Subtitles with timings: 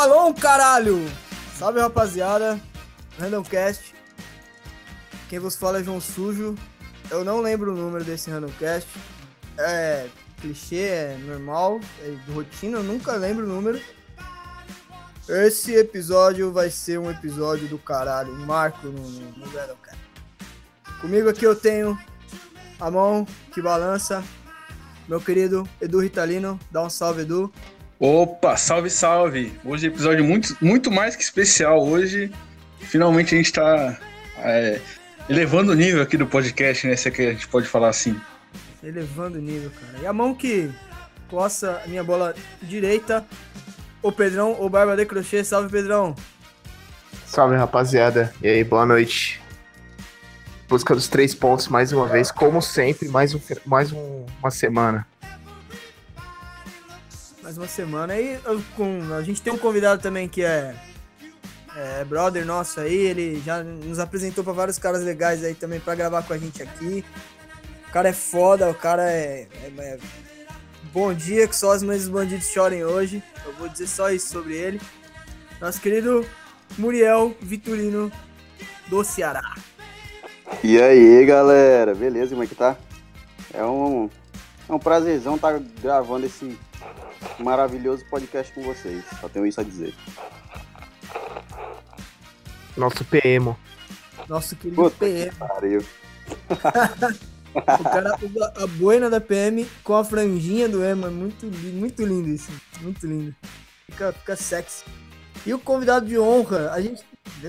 [0.00, 0.98] Shalom, caralho!
[1.58, 2.58] Salve, rapaziada.
[3.18, 3.94] Randomcast.
[5.28, 6.54] Quem vos fala é João Sujo.
[7.10, 8.88] Eu não lembro o número desse Randomcast.
[9.58, 10.08] É
[10.40, 13.78] clichê, é normal, é de rotina, eu nunca lembro o número.
[15.28, 20.00] Esse episódio vai ser um episódio do caralho, marco no, no, no Randomcast.
[21.02, 21.98] Comigo aqui eu tenho
[22.80, 24.24] a mão que balança,
[25.06, 26.58] meu querido Edu Ritalino.
[26.70, 27.52] Dá um salve, Edu.
[28.02, 29.52] Opa, salve, salve!
[29.62, 31.86] Hoje é episódio muito, muito mais que especial.
[31.86, 32.32] Hoje,
[32.78, 33.98] finalmente, a gente está
[34.38, 34.80] é,
[35.28, 36.96] elevando o nível aqui do podcast, né?
[36.96, 38.18] Se é que a gente pode falar assim.
[38.82, 40.02] Elevando o nível, cara.
[40.02, 40.70] E a mão que
[41.28, 43.22] coça a minha bola direita,
[44.02, 45.44] o Pedrão, o Barba de Crochê.
[45.44, 46.14] Salve, Pedrão!
[47.26, 48.32] Salve, rapaziada.
[48.42, 49.42] E aí, boa noite.
[50.66, 55.06] Busca dos três pontos mais uma vez, como sempre, mais, um, mais um, uma semana
[57.50, 58.16] mais uma semana.
[58.16, 58.38] E
[58.76, 60.72] com, a gente tem um convidado também que é,
[61.76, 65.96] é brother nosso aí, ele já nos apresentou para vários caras legais aí também para
[65.96, 67.04] gravar com a gente aqui.
[67.88, 69.98] O cara é foda, o cara é, é, é,
[70.92, 73.22] Bom dia, que só mães dos bandidos chorem hoje.
[73.44, 74.80] Eu vou dizer só isso sobre ele.
[75.60, 76.24] Nosso querido
[76.78, 78.12] Muriel Vitorino
[78.86, 79.56] do Ceará.
[80.62, 81.96] E aí, galera?
[81.96, 82.76] Beleza, como é que tá?
[83.52, 84.08] É um,
[84.68, 86.56] é um prazerzão estar tá gravando esse
[87.38, 89.04] maravilhoso podcast com vocês.
[89.20, 89.94] Só tenho isso a dizer.
[92.76, 93.54] Nosso PM.
[94.28, 95.30] Nosso querido Puta PM.
[95.30, 95.84] Que pariu.
[97.54, 101.06] o cara usa a boina da PM com a franjinha do Emo.
[101.06, 102.50] É muito, muito lindo isso.
[102.80, 103.34] Muito lindo.
[103.86, 104.84] Fica, fica sexy.
[105.44, 107.02] E o convidado de honra, a gente.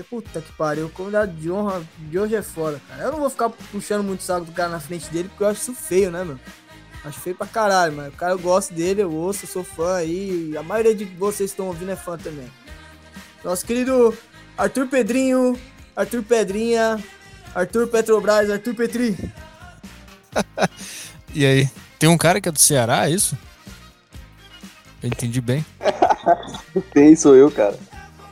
[0.08, 3.02] Puta que pariu, o convidado de honra de hoje é fora, cara.
[3.02, 5.60] Eu não vou ficar puxando muito saco do cara na frente dele, porque eu acho
[5.60, 6.40] isso feio, né, mano?
[7.04, 9.96] Acho feio pra caralho, mas o cara eu gosto dele, eu ouço, eu sou fã
[9.96, 10.56] aí.
[10.56, 12.48] A maioria de vocês que estão ouvindo é fã também.
[13.44, 14.16] Nosso querido
[14.56, 15.58] Arthur Pedrinho,
[15.96, 17.02] Arthur Pedrinha,
[17.54, 19.16] Arthur Petrobras, Arthur Petri.
[21.34, 21.68] e aí?
[21.98, 23.36] Tem um cara que é do Ceará, é isso?
[25.02, 25.64] Eu entendi bem.
[26.94, 27.76] tem, sou eu, cara.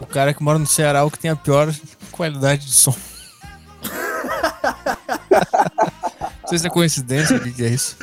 [0.00, 1.75] O cara que mora no Ceará é o que tem a pior
[2.12, 2.94] qualidade de som.
[6.50, 7.97] Não sei se é coincidência, o que é isso?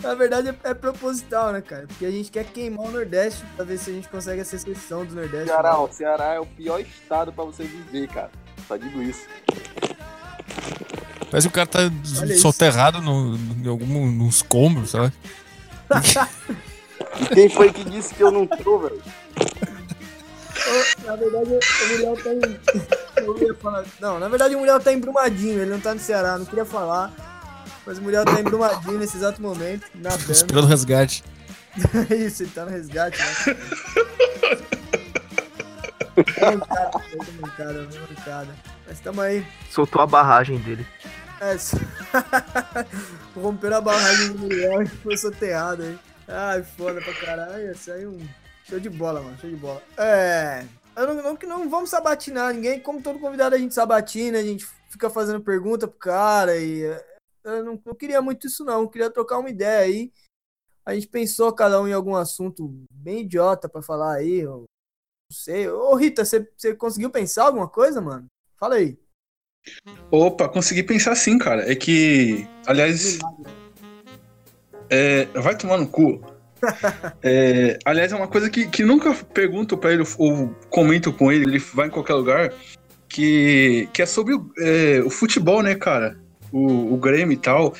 [0.00, 1.88] Na verdade é, é, proposital, né, cara?
[1.88, 5.04] Porque a gente quer queimar o Nordeste pra ver se a gente consegue essa exceção
[5.04, 5.46] do Nordeste.
[5.46, 5.78] Ceará, né?
[5.78, 8.30] o Ceará é o pior estado pra você viver, cara.
[8.68, 9.26] Só digo isso.
[11.28, 11.80] Parece que o cara tá
[12.40, 15.12] soterrado no, em algum, nos escombros, sabe?
[17.34, 19.02] quem foi que disse que eu não tô, velho?
[21.04, 22.40] Na verdade, o Muriel tá em.
[24.00, 26.64] Não, na verdade o Muriel tá em Brumadinho, ele não tá no Ceará, não queria
[26.64, 27.12] falar.
[27.86, 30.32] Mas o Muriel tá em Brumadinho nesse exato momento, nadando.
[30.32, 31.22] Esperando o resgate.
[32.10, 33.56] Isso, ele tá no resgate, né?
[36.16, 37.02] mancada,
[37.40, 38.54] mancada, mancada.
[38.86, 39.46] Mas tamo aí.
[39.70, 40.86] Soltou a barragem dele.
[41.40, 41.56] É,
[43.36, 45.98] romperam a barragem do Muriel e foi soterrado aí.
[46.28, 47.54] Ai, foda pra caralho.
[47.54, 48.20] Aí é um
[48.64, 49.38] Show de bola, mano.
[49.38, 49.82] Show de bola.
[49.96, 50.66] É.
[50.96, 52.80] Eu não, não, não vamos sabatinar ninguém.
[52.80, 56.56] Como todo convidado, a gente sabatina, a gente fica fazendo pergunta pro cara.
[56.56, 56.80] E
[57.44, 58.82] eu não, não queria muito isso, não.
[58.82, 60.12] Eu queria trocar uma ideia aí.
[60.86, 64.40] A gente pensou cada um em algum assunto bem idiota para falar aí.
[64.40, 64.64] Eu
[65.30, 65.68] não sei.
[65.68, 68.26] Ô, Rita, você, você conseguiu pensar alguma coisa, mano?
[68.56, 68.98] Fala aí.
[70.10, 71.70] Opa, consegui pensar sim, cara.
[71.70, 73.18] É que, aliás.
[74.88, 76.33] É, vai tomar no cu.
[77.22, 81.44] É, aliás, é uma coisa que, que nunca pergunto para ele ou comento com ele,
[81.44, 82.52] ele vai em qualquer lugar,
[83.08, 86.16] que, que é sobre o, é, o futebol, né, cara?
[86.50, 87.74] O, o Grêmio e tal.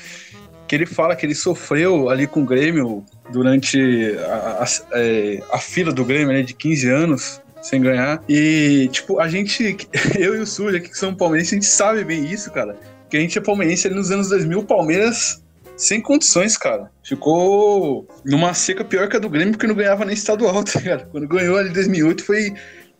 [0.67, 3.79] Que ele fala que ele sofreu ali com o Grêmio durante
[4.17, 8.23] a, a, é, a fila do Grêmio né, de 15 anos sem ganhar.
[8.29, 9.77] E, tipo, a gente,
[10.17, 12.77] eu e o Suja, que são palmeirenses, a gente sabe bem isso, cara.
[13.09, 15.43] Que a gente é palmeirense ali nos anos 2000, o Palmeiras
[15.77, 16.91] sem condições, cara.
[17.03, 21.09] Ficou numa seca pior que a do Grêmio, porque não ganhava nem estadual, tá ligado?
[21.09, 22.53] Quando ganhou ali em 2008 foi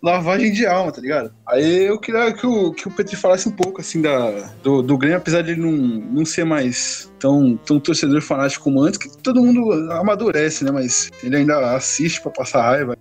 [0.04, 1.34] lavagem de alma, tá ligado?
[1.48, 4.98] Aí eu queria que o, que o Petri falasse um pouco, assim, da, do, do
[4.98, 9.10] Grêmio, apesar de ele não, não ser mais tão, tão torcedor fanático como antes, que
[9.18, 10.72] todo mundo amadurece, né?
[10.72, 12.96] Mas ele ainda assiste pra passar raiva.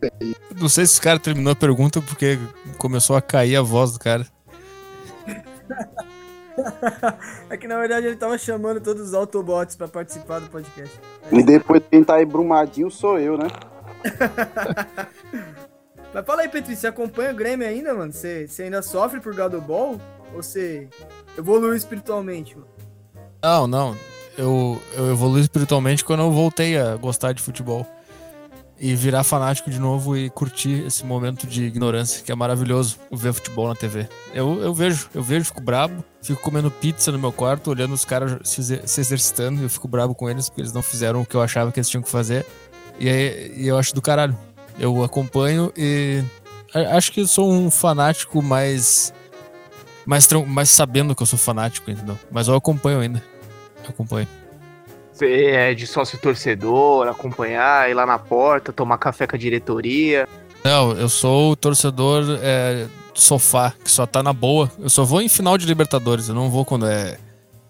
[0.58, 2.38] Não sei se esse cara terminou a pergunta porque
[2.78, 4.26] começou a cair a voz do cara.
[7.50, 10.98] é que na verdade ele tava chamando todos os Autobots pra participar do podcast.
[11.32, 13.46] E depois quem tá aí brumadinho sou eu, né?
[16.14, 18.12] Mas fala aí, Petri, você acompanha o Grêmio ainda, mano?
[18.12, 20.00] Você, você ainda sofre por gado ball?
[20.32, 20.88] Ou você
[21.36, 22.68] evoluiu espiritualmente, mano?
[23.42, 23.96] Não, não.
[24.38, 27.84] Eu, eu evolui espiritualmente quando eu voltei a gostar de futebol.
[28.78, 33.32] E virar fanático de novo e curtir esse momento de ignorância que é maravilhoso ver
[33.32, 34.08] futebol na TV.
[34.34, 38.04] Eu, eu vejo, eu vejo, fico brabo, fico comendo pizza no meu quarto, olhando os
[38.04, 41.26] caras se, se exercitando e eu fico brabo com eles porque eles não fizeram o
[41.26, 42.44] que eu achava que eles tinham que fazer.
[42.98, 44.36] E, aí, e eu acho do caralho.
[44.78, 46.22] Eu acompanho e
[46.74, 49.14] acho que sou um fanático mais,
[50.04, 52.18] mais, mais sabendo que eu sou fanático, entendeu?
[52.30, 53.22] Mas eu acompanho ainda.
[53.84, 54.26] Eu acompanho.
[55.20, 60.28] É de sócio torcedor, acompanhar, ir lá na porta, tomar café com a diretoria.
[60.64, 64.70] Não, eu sou o torcedor é, sofá, que só tá na boa.
[64.78, 67.18] Eu só vou em final de Libertadores, eu não vou quando é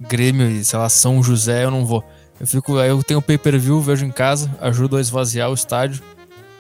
[0.01, 2.05] Grêmio e, sei lá, São José, eu não vou.
[2.41, 6.03] Eu fico, aí eu tenho pay-per-view, vejo em casa, ajudo a esvaziar o estádio.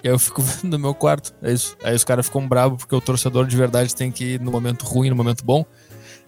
[0.03, 1.33] E aí eu fico no meu quarto.
[1.43, 1.77] É isso.
[1.83, 4.85] Aí os caras ficam bravos porque o torcedor de verdade tem que ir no momento
[4.85, 5.65] ruim, no momento bom.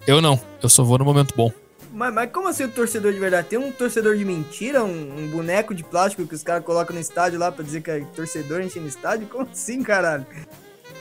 [0.05, 1.51] Eu não, eu só vou no momento bom.
[1.97, 3.47] Mas, mas como assim o torcedor de verdade?
[3.47, 7.01] Tem um torcedor de mentira, um, um boneco de plástico que os caras colocam no
[7.01, 9.25] estádio lá pra dizer que é torcedor enchendo estádio?
[9.25, 10.23] Como assim, caralho?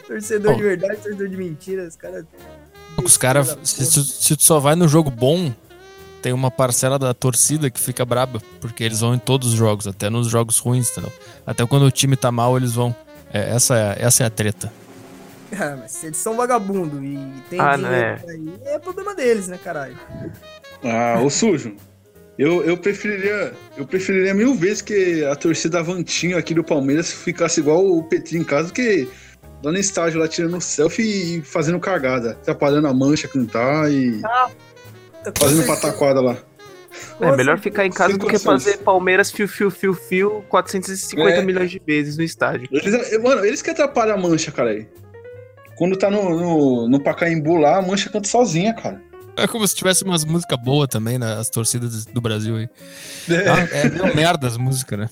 [0.07, 2.25] Torcedor Bom, de verdade, torcedor de mentira, os caras.
[3.05, 5.53] Os caras, se, se tu só vai no jogo bom,
[6.23, 9.87] tem uma parcela da torcida que fica braba, porque eles vão em todos os jogos,
[9.87, 11.13] até nos jogos ruins, entendeu?
[11.47, 12.97] Até quando o time tá mal, eles vão.
[13.31, 14.73] É, essa, é, essa é a treta.
[15.59, 17.17] Ah, mas se eles são vagabundo e
[17.49, 18.21] tem ah, dinheiro é.
[18.29, 19.97] aí, é problema deles, né, caralho?
[20.83, 21.75] Ah, o sujo.
[22.39, 27.61] Eu, eu preferiria eu preferiria mil vezes que a torcida Avantinho aqui do Palmeiras ficasse
[27.61, 29.09] igual o Petri em casa, que
[29.63, 34.51] lá no estágio lá tirando selfie e fazendo cagada, atrapalhando a mancha cantar e ah,
[35.39, 36.37] fazendo pataquada lá.
[37.21, 41.43] É melhor ficar em casa do que fazer Palmeiras fio, fio, fio, fio 450 é.
[41.43, 42.69] milhões de vezes no estádio.
[42.71, 44.71] Eles, mano, eles que atrapalham a mancha, cara.
[44.71, 44.87] Aí.
[45.77, 49.01] Quando tá no, no, no Pacaembu lá, a mancha canta sozinha, cara.
[49.37, 52.69] É como se tivesse umas músicas boas também nas torcidas do Brasil aí.
[53.29, 55.11] É, ah, é meio merda as músicas, né?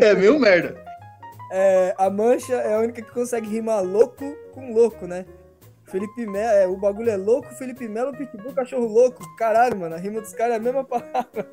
[0.00, 0.76] É meio merda.
[1.50, 5.24] É, a Mancha é a única que consegue rimar louco com louco, né?
[5.84, 9.22] Felipe Melo, é, o bagulho é louco, Felipe Melo, Pitbull, cachorro louco.
[9.36, 11.46] Caralho, mano, a rima dos caras é a mesma palavra,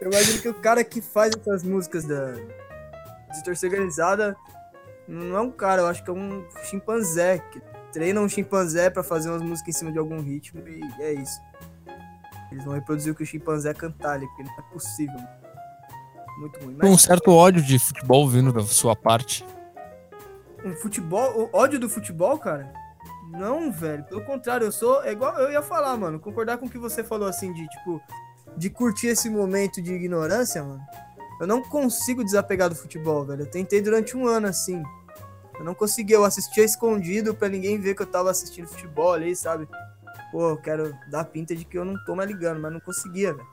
[0.00, 4.36] Eu imagino que o cara que faz essas músicas da, de torcida organizada
[5.08, 7.60] não é um cara, eu acho que é um chimpanzé que
[7.92, 11.40] treina um chimpanzé para fazer umas músicas em cima de algum ritmo e é isso.
[12.50, 15.18] Eles vão reproduzir o que o chimpanzé cantar ali, porque não é possível.
[16.38, 16.76] Muito ruim.
[16.78, 16.90] Mas...
[16.90, 19.44] Um certo ódio de futebol vindo da sua parte.
[20.64, 21.50] Um futebol?
[21.52, 22.72] O ódio do futebol, cara?
[23.30, 24.04] Não, velho.
[24.04, 25.02] Pelo contrário, eu sou.
[25.02, 26.20] É igual eu ia falar, mano.
[26.20, 28.00] Concordar com o que você falou assim, de tipo.
[28.56, 30.82] De curtir esse momento de ignorância, mano.
[31.40, 33.42] Eu não consigo desapegar do futebol, velho.
[33.42, 34.82] Eu tentei durante um ano assim.
[35.62, 39.36] Eu não conseguia, eu assistia escondido pra ninguém ver que eu tava assistindo futebol ali,
[39.36, 39.68] sabe?
[40.32, 43.32] Pô, eu quero dar pinta de que eu não tô mais ligando, mas não conseguia,
[43.32, 43.46] velho.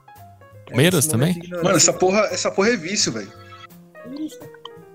[0.66, 1.40] Palmeiras também?
[1.62, 3.30] Mano, essa porra, essa porra é vício, velho.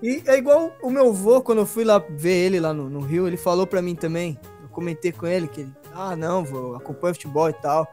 [0.02, 3.00] E é igual o meu avô, quando eu fui lá ver ele lá no, no
[3.00, 4.38] Rio, ele falou pra mim também.
[4.60, 7.90] Eu comentei com ele que ele, ah, não, vou acompanho futebol e tal.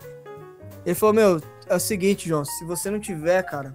[0.86, 3.74] Ele falou, meu, é o seguinte, João, se você não tiver, cara,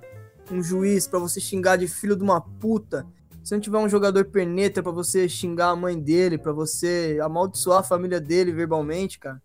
[0.50, 3.06] um juiz para você xingar de filho de uma puta
[3.48, 7.78] se não tiver um jogador perneta para você xingar a mãe dele, para você amaldiçoar
[7.78, 9.40] a família dele verbalmente, cara,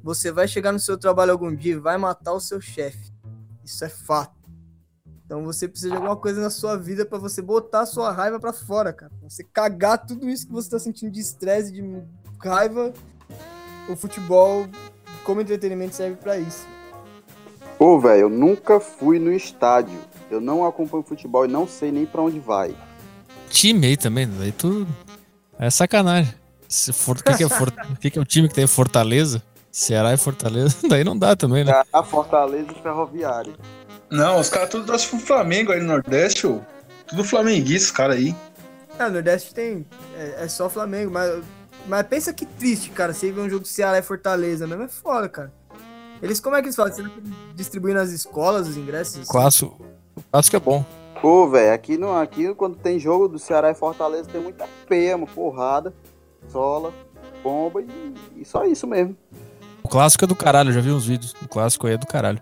[0.00, 3.12] você vai chegar no seu trabalho algum dia e vai matar o seu chefe.
[3.64, 4.48] Isso é fato.
[5.24, 8.38] Então você precisa de alguma coisa na sua vida para você botar a sua raiva
[8.38, 9.10] para fora, cara.
[9.18, 11.82] Pra você cagar tudo isso que você tá sentindo de estresse, de
[12.40, 12.92] raiva.
[13.88, 14.68] O futebol,
[15.24, 16.64] como entretenimento, serve para isso.
[17.76, 19.98] Pô, velho, eu nunca fui no estádio.
[20.30, 22.72] Eu não acompanho futebol e não sei nem para onde vai
[23.48, 24.86] time aí também, daí tu.
[25.58, 26.32] É sacanagem.
[26.68, 29.42] Se for, o que, que, é for, que, que é o time que tem Fortaleza?
[29.70, 31.82] Ceará e Fortaleza, daí não dá também, né?
[31.92, 33.54] A Fortaleza e Ferroviária.
[34.10, 36.60] Não, os caras tudo torcem pro Flamengo aí no Nordeste, ô.
[37.06, 38.34] Tudo flamenguista, os caras aí.
[38.98, 39.86] É, no Nordeste tem.
[40.16, 41.42] É, é, só Flamengo, mas.
[41.86, 43.12] Mas pensa que triste, cara.
[43.12, 45.52] Você vê um jogo do Ceará e Fortaleza mesmo, é foda, cara.
[46.20, 47.04] Eles, como é que eles fazem?
[47.04, 47.12] Você
[47.54, 49.28] distribuir nas escolas os ingressos?
[49.28, 49.84] Clássico.
[50.16, 50.84] O clássico é bom.
[51.20, 55.26] Pô, velho, aqui, aqui quando tem jogo do Ceará e Fortaleza tem muita peia, uma
[55.26, 55.94] porrada,
[56.48, 56.92] sola,
[57.42, 59.16] bomba e, e só isso mesmo.
[59.82, 61.34] O clássico é do caralho, já vi uns vídeos.
[61.42, 62.40] O clássico aí é do caralho.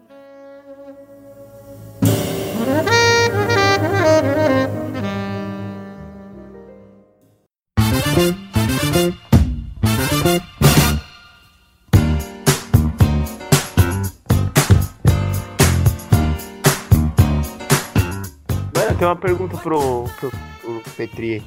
[19.04, 20.30] Tenho uma pergunta pro, pro,
[20.60, 21.42] pro Petri.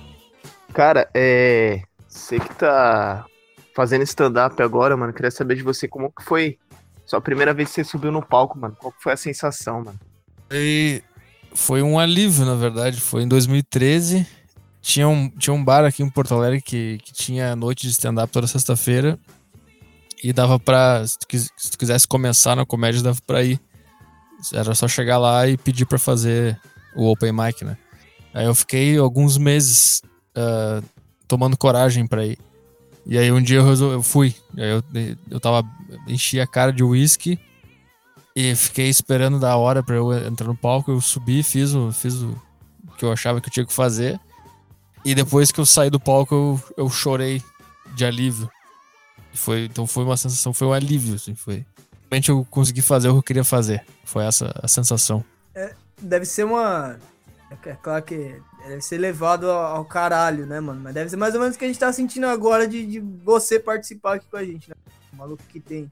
[0.73, 1.81] Cara, é.
[2.07, 3.25] Você que tá
[3.75, 6.57] fazendo stand-up agora, mano, queria saber de você como que foi
[7.05, 8.75] sua primeira vez que você subiu no palco, mano.
[8.79, 9.99] Qual foi a sensação, mano?
[10.51, 11.01] E
[11.53, 13.01] foi um alívio, na verdade.
[13.01, 14.25] Foi em 2013.
[14.81, 18.31] Tinha um, tinha um bar aqui em Porto Alegre que, que tinha noite de stand-up
[18.31, 19.17] toda sexta-feira.
[20.23, 21.05] E dava pra.
[21.07, 21.25] Se tu,
[21.57, 23.59] se tu quisesse começar na comédia, dava pra ir.
[24.53, 26.59] Era só chegar lá e pedir pra fazer
[26.97, 27.77] o open mic, né?
[28.33, 30.01] Aí eu fiquei alguns meses
[30.35, 30.81] ah,
[31.27, 32.37] tomando coragem pra ir.
[33.05, 34.35] E aí um dia eu, resol- eu fui.
[34.55, 34.83] Eu,
[35.31, 35.65] eu tava.
[36.07, 37.39] Enchi a cara de uísque
[38.35, 40.91] e fiquei esperando da hora pra eu entrar no palco.
[40.91, 42.35] Eu subi, fiz o, fiz o
[42.97, 44.19] que eu achava que eu tinha que fazer.
[45.05, 47.41] E depois que eu saí do palco, eu, eu chorei
[47.95, 48.49] de alívio.
[49.33, 51.65] Foi, então foi uma sensação, foi um alívio, assim, foi.
[52.09, 53.85] Realmente eu consegui fazer o que eu queria fazer.
[54.03, 55.23] Foi essa a sensação.
[56.01, 56.99] Deve ser uma.
[57.65, 58.35] É claro que
[58.67, 60.79] deve ser levado ao caralho, né, mano?
[60.81, 62.99] Mas deve ser mais ou menos o que a gente tá sentindo agora de, de
[62.99, 64.75] você participar aqui com a gente, né?
[65.13, 65.89] O maluco que tem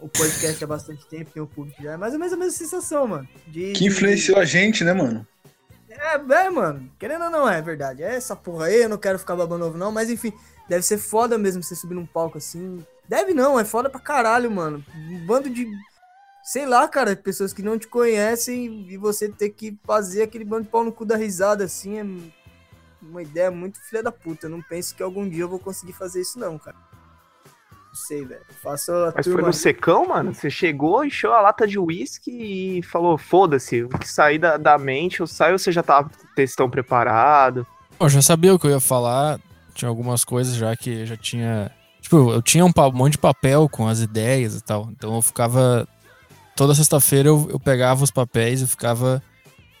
[0.00, 1.92] o podcast há bastante tempo, tem o público já.
[1.92, 3.28] É mais ou menos a mesma sensação, mano.
[3.46, 5.26] De, Que de- influenciou a gente, né, mano?
[5.88, 6.90] É, é, mano.
[6.98, 8.02] Querendo ou não, é verdade.
[8.02, 9.90] É essa porra aí, eu não quero ficar babando ovo, não.
[9.90, 10.32] Mas enfim,
[10.68, 12.84] deve ser foda mesmo você subir num palco assim.
[13.08, 14.84] Deve não, é foda pra caralho, mano.
[14.94, 15.66] Um bando de.
[16.48, 20.62] Sei lá, cara, pessoas que não te conhecem e você ter que fazer aquele bando
[20.62, 22.06] de pau no cu da risada assim é
[23.02, 24.46] uma ideia muito filha da puta.
[24.46, 26.74] Eu não penso que algum dia eu vou conseguir fazer isso, não, cara.
[27.88, 28.40] Não sei, velho.
[28.62, 29.48] Faço a Mas foi turma.
[29.48, 30.32] no secão, mano?
[30.32, 34.78] Você chegou, encheu a lata de uísque e falou, foda-se, o que sair da, da
[34.78, 37.66] mente, eu saio, ou você já tava com o textão preparado.
[38.00, 39.38] Eu já sabia o que eu ia falar,
[39.74, 41.70] tinha algumas coisas já que já tinha.
[42.00, 44.88] Tipo, eu tinha um, um monte de papel com as ideias e tal.
[44.92, 45.86] Então eu ficava.
[46.58, 49.22] Toda sexta-feira eu, eu pegava os papéis e ficava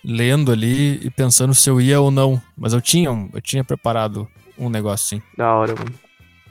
[0.04, 2.40] lendo ali e pensando se eu ia ou não.
[2.56, 5.26] Mas eu tinha, eu tinha preparado um negócio assim.
[5.36, 5.92] Da hora, mano.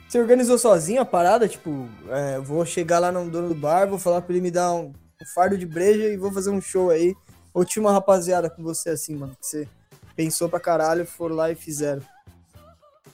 [0.06, 1.48] Você organizou sozinho a parada?
[1.48, 4.70] Tipo, é, vou chegar lá no dono do bar, vou falar pra ele me dar
[4.74, 4.88] um,
[5.20, 7.14] um fardo de breja e vou fazer um show aí.
[7.54, 9.66] Ou tinha uma rapaziada com você assim, mano, que você
[10.14, 12.02] pensou pra caralho, foram lá e fizeram.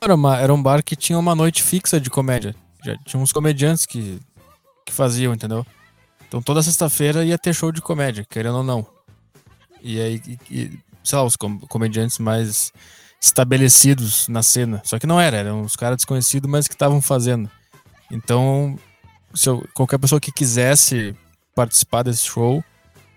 [0.00, 2.56] Era, uma- era um bar que tinha uma noite fixa de comédia.
[2.84, 4.18] Já tinha uns comediantes que,
[4.84, 5.64] que faziam, entendeu?
[6.34, 8.84] Então toda sexta-feira ia ter show de comédia, querendo ou não.
[9.80, 12.72] E aí, e- e, sei lá, os com- comediantes mais
[13.22, 14.82] estabelecidos na cena.
[14.84, 17.48] Só que não era, eram os caras desconhecidos, mas que estavam fazendo.
[18.10, 18.76] Então,
[19.32, 21.14] se eu- qualquer pessoa que quisesse
[21.54, 22.64] participar desse show,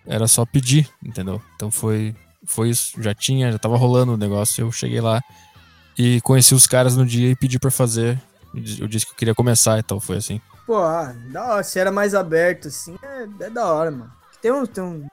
[0.06, 1.42] era só pedir, entendeu?
[1.56, 3.02] Então foi, foi isso.
[3.02, 4.62] Já tinha, já tava rolando o negócio.
[4.62, 5.24] Eu cheguei lá
[5.98, 8.22] e conheci os caras no dia e pedi pra fazer.
[8.80, 10.40] Eu disse que eu queria começar, então foi assim.
[10.68, 14.12] Pô, ah, da hora, se era mais aberto assim, é, é da hora, mano.
[14.42, 15.08] Tem, um, tem um,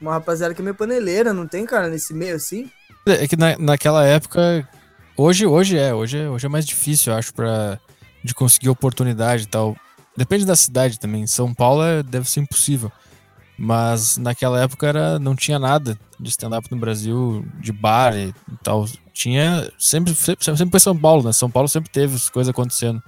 [0.00, 2.68] uma rapaziada que é meio paneleira, não tem, cara, nesse meio assim?
[3.06, 4.68] É que na, naquela época.
[5.16, 7.78] Hoje, hoje é, hoje é, hoje é mais difícil, eu acho, pra,
[8.24, 9.76] de conseguir oportunidade e tal.
[10.16, 11.28] Depende da cidade também.
[11.28, 12.90] São Paulo é- deve ser impossível.
[13.56, 18.86] Mas naquela época era, não tinha nada de stand-up no Brasil, de bar e tal.
[19.12, 19.70] Tinha.
[19.78, 21.32] Sempre, sempre, sempre foi São Paulo, né?
[21.32, 23.00] São Paulo sempre teve as coisas acontecendo.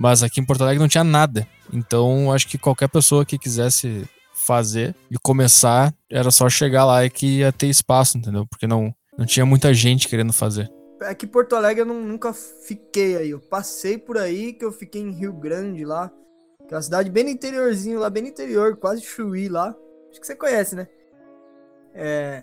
[0.00, 1.46] Mas aqui em Porto Alegre não tinha nada.
[1.70, 7.10] Então acho que qualquer pessoa que quisesse fazer e começar, era só chegar lá e
[7.10, 8.46] que ia ter espaço, entendeu?
[8.46, 10.72] Porque não, não tinha muita gente querendo fazer.
[11.02, 13.28] Aqui em Porto Alegre eu não- nunca fiquei aí.
[13.30, 16.10] Eu passei por aí, que eu fiquei em Rio Grande lá.
[16.66, 19.76] Que é uma cidade bem no interiorzinho lá, bem no interior, quase Chuí lá.
[20.10, 20.88] Acho que você conhece, né?
[21.94, 22.42] É.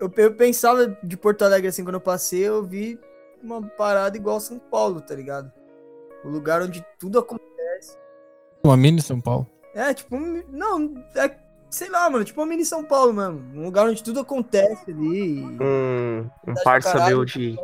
[0.00, 2.98] Eu, eu pensava de Porto Alegre assim, quando eu passei, eu vi
[3.42, 5.52] uma parada igual São Paulo, tá ligado?
[6.26, 7.96] O lugar onde tudo acontece.
[8.64, 9.46] Uma mini São Paulo.
[9.74, 11.30] É, tipo, um- não, é,
[11.70, 13.40] sei lá, mano, tipo uma mini São Paulo mesmo.
[13.54, 15.40] Um lugar onde tudo acontece ali.
[15.42, 17.56] Um, um parça meu de.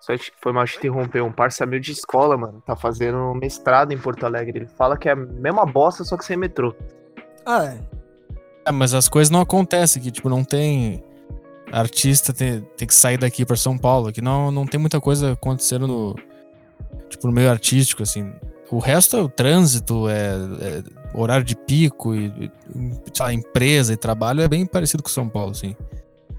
[0.00, 1.20] Só te- foi mal te interromper.
[1.22, 2.62] Um parça meu de escola, mano.
[2.64, 4.60] Tá fazendo mestrado em Porto Alegre.
[4.60, 6.74] Ele fala que é a mesma bosta, só que sem metrô.
[7.44, 7.80] Ah, é.
[8.66, 11.04] É, mas as coisas não acontecem aqui, tipo, não tem.
[11.72, 14.08] Artista tem, tem que sair daqui pra São Paulo.
[14.08, 16.14] Aqui não, não tem muita coisa acontecendo no.
[17.10, 18.32] Tipo, no meio artístico, assim.
[18.70, 24.40] O resto é o trânsito, é, é horário de pico, e, e, empresa e trabalho
[24.42, 25.76] é bem parecido com São Paulo, assim.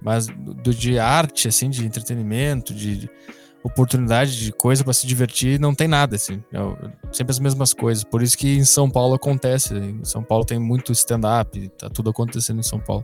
[0.02, 3.10] Mas do, de arte, assim, de entretenimento, de, de
[3.64, 6.44] oportunidade de coisa pra se divertir, não tem nada, assim.
[6.52, 6.58] É
[7.12, 8.04] sempre as mesmas coisas.
[8.04, 9.76] Por isso que em São Paulo acontece.
[9.76, 13.04] Em São Paulo tem muito stand-up, tá tudo acontecendo em São Paulo.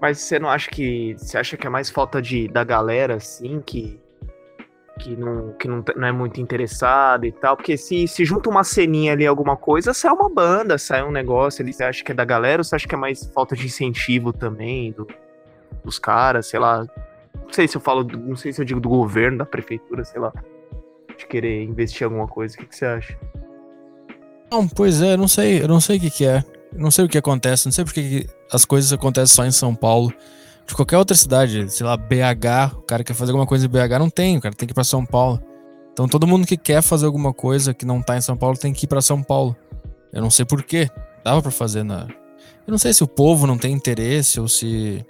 [0.00, 1.14] Mas você não acha que.
[1.16, 4.00] Você acha que é mais falta de, da galera, assim, que.
[4.98, 7.56] Que, não, que não, tá- não é muito interessada e tal?
[7.56, 11.64] Porque se, se junta uma ceninha ali, alguma coisa, sai uma banda, sai um negócio.
[11.66, 14.32] Você acha que é da galera ou você acha que é mais falta de incentivo
[14.32, 15.06] também do,
[15.82, 16.86] dos caras, sei lá?
[17.34, 20.20] Não sei se eu falo, não sei se eu digo do governo, da prefeitura, sei
[20.20, 20.32] lá.
[21.16, 22.54] De querer investir em alguma coisa.
[22.54, 23.18] O que, que você acha?
[24.50, 26.44] Não, pois é, não sei, eu não sei o que que é.
[26.74, 30.12] não sei o que acontece, não sei porque as coisas acontecem só em São Paulo.
[30.66, 33.98] De qualquer outra cidade, sei lá, BH, o cara quer fazer alguma coisa em BH,
[33.98, 35.42] não tem, o cara tem que ir pra São Paulo.
[35.92, 38.72] Então todo mundo que quer fazer alguma coisa que não tá em São Paulo tem
[38.72, 39.56] que ir para São Paulo.
[40.12, 40.88] Eu não sei porquê.
[41.24, 42.08] Dava para fazer na.
[42.66, 45.04] Eu não sei se o povo não tem interesse ou se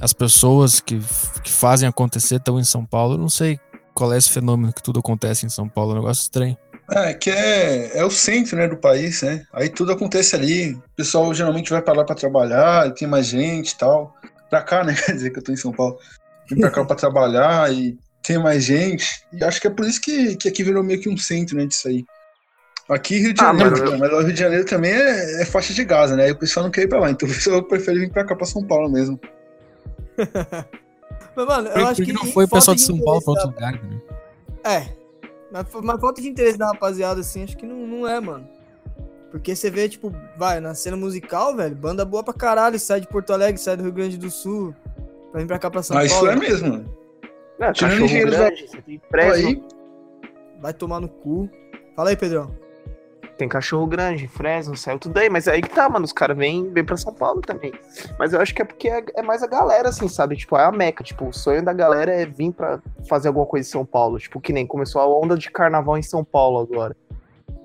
[0.00, 1.00] as pessoas que,
[1.42, 3.14] que fazem acontecer estão em São Paulo.
[3.14, 3.58] Eu não sei
[3.94, 5.90] qual é esse fenômeno que tudo acontece em São Paulo.
[5.90, 6.56] É um negócio estranho.
[6.88, 9.44] É, que é, é o centro né, do país, né?
[9.52, 10.72] Aí tudo acontece ali.
[10.72, 14.14] O pessoal geralmente vai para lá para trabalhar, tem mais gente e tal.
[14.50, 14.94] Pra cá, né?
[15.04, 15.98] Quer dizer que eu tô em São Paulo.
[16.48, 19.24] Vim pra cá pra trabalhar e tem mais gente.
[19.32, 21.66] E acho que é por isso que, que aqui virou meio que um centro, né,
[21.66, 22.04] disso aí.
[22.88, 25.74] Aqui Rio de ah, Janeiro, mas, mas o Rio de Janeiro também é, é, faixa
[25.74, 26.24] de Gaza, né?
[26.24, 28.36] Aí o pessoal não quer ir pra lá, então o pessoal prefere vir pra cá,
[28.36, 29.18] pra São Paulo mesmo.
[31.36, 32.12] mas, mano, eu acho que.
[32.12, 34.00] não foi o pessoal de São Paulo pra outro lugar, né?
[34.64, 34.96] É.
[35.50, 38.48] Mas, mas falta de interesse da rapaziada, assim, acho que não, não é, mano.
[39.30, 43.08] Porque você vê, tipo, vai, na cena musical, velho, banda boa pra caralho, sai de
[43.08, 44.74] Porto Alegre, sai do Rio Grande do Sul,
[45.30, 46.26] pra vir pra cá pra São mas Paulo.
[46.26, 46.96] Mas isso é mesmo.
[47.58, 49.62] Não, Tirando engenheiros grande, você tem Aí.
[50.60, 51.48] Vai tomar no cu.
[51.94, 52.54] Fala aí, Pedrão.
[53.36, 56.70] Tem cachorro grande, Fresno, saiu tudo aí, mas aí que tá, mano, os caras vêm
[56.72, 57.70] vem pra São Paulo também.
[58.18, 60.36] Mas eu acho que é porque é, é, mais a galera, assim, sabe?
[60.36, 61.04] Tipo, é a meca.
[61.04, 64.18] Tipo, o sonho da galera é vir pra fazer alguma coisa em São Paulo.
[64.18, 66.96] Tipo, que nem começou a onda de carnaval em São Paulo agora.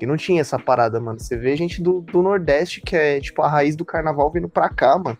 [0.01, 1.19] Que não tinha essa parada, mano.
[1.19, 4.67] Você vê gente do, do Nordeste, que é, tipo, a raiz do carnaval vindo pra
[4.67, 5.15] cá, mano.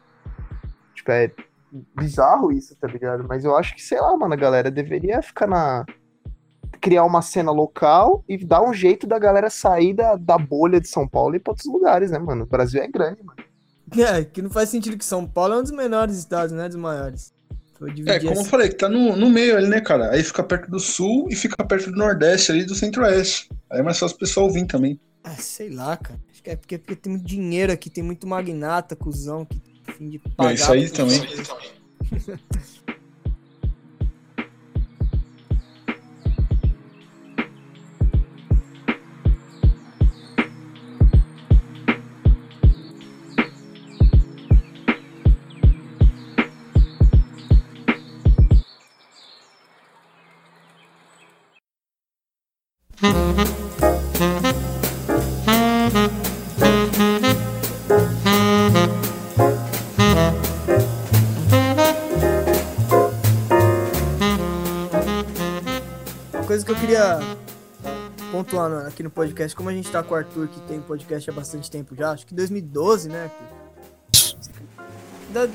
[0.96, 1.32] Tipo, é
[1.96, 3.24] bizarro isso, tá ligado?
[3.30, 5.86] Mas eu acho que, sei lá, mano, a galera deveria ficar na.
[6.82, 10.88] criar uma cena local e dar um jeito da galera sair da, da bolha de
[10.88, 12.42] São Paulo e ir pra outros lugares, né, mano?
[12.42, 13.38] O Brasil é grande, mano.
[14.00, 16.68] É, que não faz sentido que São Paulo é um dos menores estados, né?
[16.68, 17.32] Dos maiores.
[18.06, 18.42] É, como assim.
[18.42, 20.12] eu falei, que tá no, no meio ali, né, cara?
[20.12, 23.50] Aí fica perto do sul e fica perto do nordeste ali do centro-oeste.
[23.70, 25.00] Aí é mais fácil o pessoal vir também.
[25.24, 26.20] Ah, sei lá, cara.
[26.32, 29.62] Acho que é porque, porque tem muito dinheiro aqui, tem muito magnata, cuzão, que
[29.94, 30.52] fim de pagar.
[30.52, 31.22] É, isso aí também.
[68.88, 71.70] aqui no podcast, como a gente tá com o Arthur, que tem podcast há bastante
[71.70, 73.62] tempo já, acho que 2012, né, Arthur?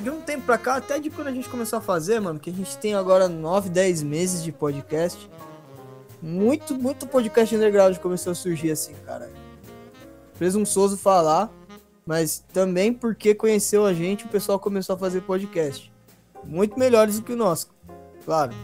[0.03, 2.49] De um tempo pra cá, até de quando a gente começou a fazer, mano, que
[2.49, 5.31] a gente tem agora 9, 10 meses de podcast.
[6.23, 9.31] Muito, muito podcast underground começou a surgir assim, cara.
[10.38, 11.51] Presunçoso falar,
[12.07, 15.92] mas também porque conheceu a gente, o pessoal começou a fazer podcast.
[16.42, 17.69] Muito melhores do que o nosso,
[18.25, 18.55] claro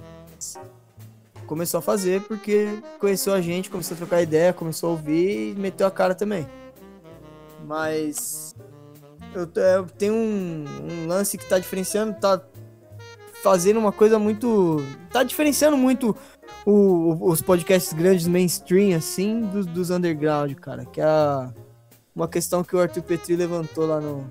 [1.52, 5.54] começou a fazer porque conheceu a gente, começou a trocar ideia, começou a ouvir e
[5.54, 6.48] meteu a cara também.
[7.66, 8.54] Mas
[9.34, 12.42] eu, eu tenho um, um, lance que tá diferenciando, tá
[13.42, 14.78] fazendo uma coisa muito.
[15.10, 16.16] tá diferenciando muito
[16.64, 20.86] o, os podcasts grandes mainstream, assim, dos, dos underground, cara.
[20.86, 21.04] Que é
[22.16, 24.26] uma questão que o Arthur Petri levantou lá no.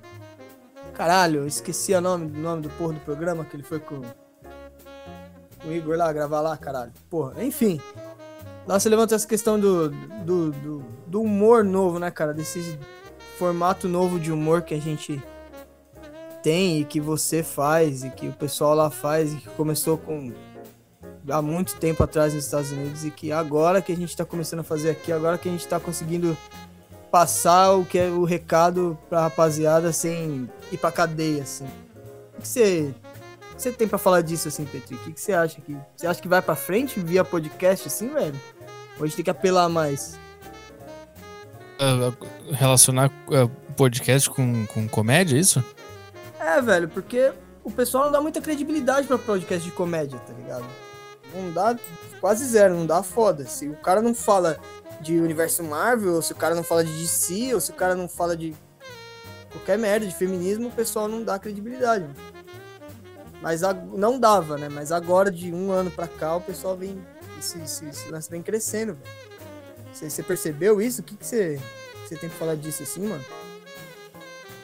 [0.96, 4.02] Caralho, esqueci o nome, nome do porra do programa que ele foi com
[5.66, 6.92] o Igor lá, gravar lá, caralho.
[7.10, 7.80] Porra, enfim.
[8.68, 12.34] Lá você levanta essa questão do, do, do, do, humor novo, né, cara?
[12.34, 12.78] Desse
[13.38, 15.22] formato novo de humor que a gente
[16.44, 20.32] tem e que você faz e que o pessoal lá faz e que começou com
[21.30, 24.62] há muito tempo atrás nos Estados Unidos e que agora que a gente tá começando
[24.62, 26.36] a fazer aqui, agora que a gente tá conseguindo
[27.12, 31.66] passar o que é o recado pra rapaziada sem ir pra cadeia, assim.
[32.38, 32.94] O que você
[33.62, 34.96] você tem para falar disso, assim, Petri?
[34.96, 35.62] O que, que você acha?
[35.62, 38.40] Que, você acha que vai para frente via podcast, assim, velho?
[38.98, 40.20] Ou a gente tem que apelar mais?
[41.80, 45.64] Uh, relacionar uh, podcast com, com comédia, é isso?
[46.40, 47.32] É, velho, porque
[47.64, 50.66] o pessoal não dá muita credibilidade para podcast de comédia, tá ligado?
[51.34, 51.78] Não dá
[52.20, 53.46] quase zero, não dá foda.
[53.46, 54.60] Se o cara não fala
[55.00, 57.96] de universo Marvel, ou se o cara não fala de DC, ou se o cara
[57.96, 58.56] não fala de
[59.52, 62.04] qualquer merda de feminismo, o pessoal não dá credibilidade.
[62.04, 62.41] Mano.
[63.42, 64.70] Mas a, não dava, né?
[64.70, 66.98] Mas agora, de um ano pra cá, o pessoal vem.
[67.40, 68.96] Esse, esse, esse lance vem crescendo.
[69.92, 71.02] Você, você percebeu isso?
[71.02, 71.60] O que, você,
[72.06, 73.24] você tem que falar disso assim, mano?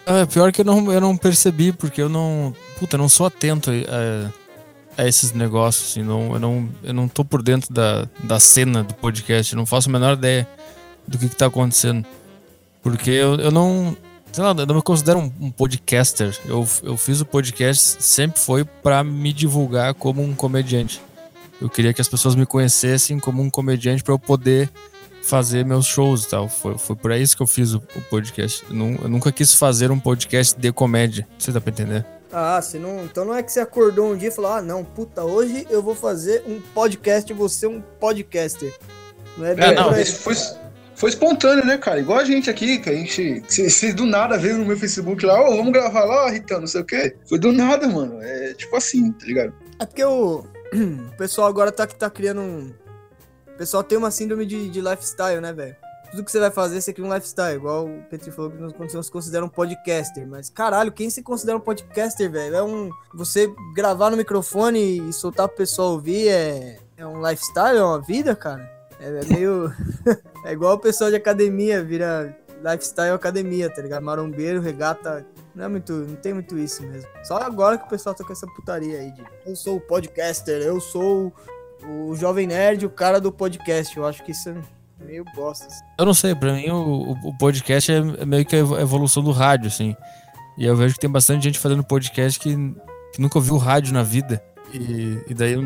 [0.05, 2.55] É, pior que eu não, eu não percebi, porque eu não.
[2.79, 6.03] Puta, não sou atento a, a esses negócios, assim.
[6.03, 9.55] Não, eu, não, eu não tô por dentro da, da cena do podcast.
[9.55, 10.47] Não faço a menor ideia
[11.07, 12.05] do que, que tá acontecendo.
[12.81, 13.97] Porque eu, eu não.
[14.37, 16.37] Sei lá, eu não me considero um, um, podcaster.
[16.45, 21.01] Eu, eu fiz o podcast, sempre foi para me divulgar como um comediante.
[21.59, 24.69] Eu queria que as pessoas me conhecessem como um comediante para eu poder
[25.23, 26.47] fazer meus shows e tal.
[26.47, 28.63] Foi, foi por isso que eu fiz o, o podcast.
[28.69, 31.27] Eu, não, eu, nunca quis fazer um podcast de comédia.
[31.39, 32.05] Você dá pra entender?
[32.31, 33.05] Ah, você não.
[33.05, 35.81] Então não é que você acordou um dia e falou: ah, não, puta, hoje eu
[35.81, 38.71] vou fazer um podcast e vou ser um podcaster.
[39.35, 40.35] Não é, é não, isso foi,
[40.97, 41.99] foi espontâneo, né, cara?
[41.99, 43.43] Igual a gente aqui, que a gente.
[43.47, 46.65] Se, do nada veio no meu Facebook lá, ô, oh, vamos gravar lá, Rita, não
[46.65, 47.15] sei o quê.
[47.29, 48.19] Foi do nada, mano.
[48.19, 49.53] É tipo assim, tá ligado?
[49.79, 50.39] É porque o,
[51.13, 52.73] o pessoal agora tá, tá criando um.
[53.47, 55.75] O pessoal tem uma síndrome de, de lifestyle, né, velho?
[56.09, 57.57] tudo que você vai fazer, você cria um lifestyle.
[57.57, 60.25] Igual o Petri falou que não se considera um podcaster.
[60.25, 62.55] Mas, caralho, quem se considera um podcaster, velho?
[62.55, 62.89] É um.
[63.13, 68.01] Você gravar no microfone e soltar pro pessoal ouvir é, é um lifestyle, é uma
[68.01, 68.76] vida, cara.
[68.99, 69.73] É, é meio.
[70.45, 74.03] é igual o pessoal de academia, vira lifestyle academia, tá ligado?
[74.03, 75.25] Marombeiro, regata.
[75.55, 75.93] Não é muito.
[75.93, 77.09] Não tem muito isso mesmo.
[77.23, 79.23] Só agora que o pessoal tá com essa putaria aí de.
[79.45, 81.33] Eu sou o podcaster, eu sou
[81.83, 83.95] o jovem nerd, o cara do podcast.
[83.95, 84.53] Eu acho que isso
[84.99, 85.67] meio bosta.
[85.67, 85.83] Assim.
[85.97, 89.67] Eu não sei, pra mim o, o podcast é meio que a evolução do rádio,
[89.67, 89.95] assim.
[90.57, 92.55] E eu vejo que tem bastante gente fazendo podcast que,
[93.13, 94.43] que nunca ouviu rádio na vida.
[94.73, 95.61] E, e daí, eu,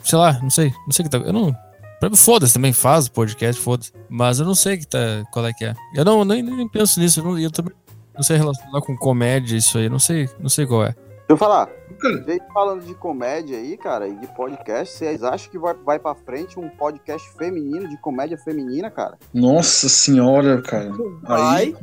[0.00, 1.24] sei lá, não sei, não sei o que tá.
[1.24, 1.67] Eu não.
[2.16, 3.92] Foda-se, também faz podcast, foda-se.
[4.08, 4.98] Mas eu não sei que tá,
[5.32, 5.74] qual é que é.
[5.94, 7.74] Eu não, nem, nem penso nisso, eu, não, eu também
[8.14, 10.94] não sei relacionar com comédia isso aí, não sei, não sei qual é.
[11.28, 11.68] Deixa eu falar.
[12.00, 16.14] Vocês falando de comédia aí, cara, e de podcast, vocês acham que vai, vai pra
[16.14, 19.18] frente um podcast feminino, de comédia feminina, cara?
[19.34, 20.90] Nossa senhora, cara.
[21.22, 21.66] Vai.
[21.66, 21.76] Aí...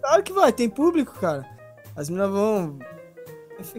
[0.00, 1.44] Claro que vai, tem público, cara.
[1.94, 2.78] As meninas vão.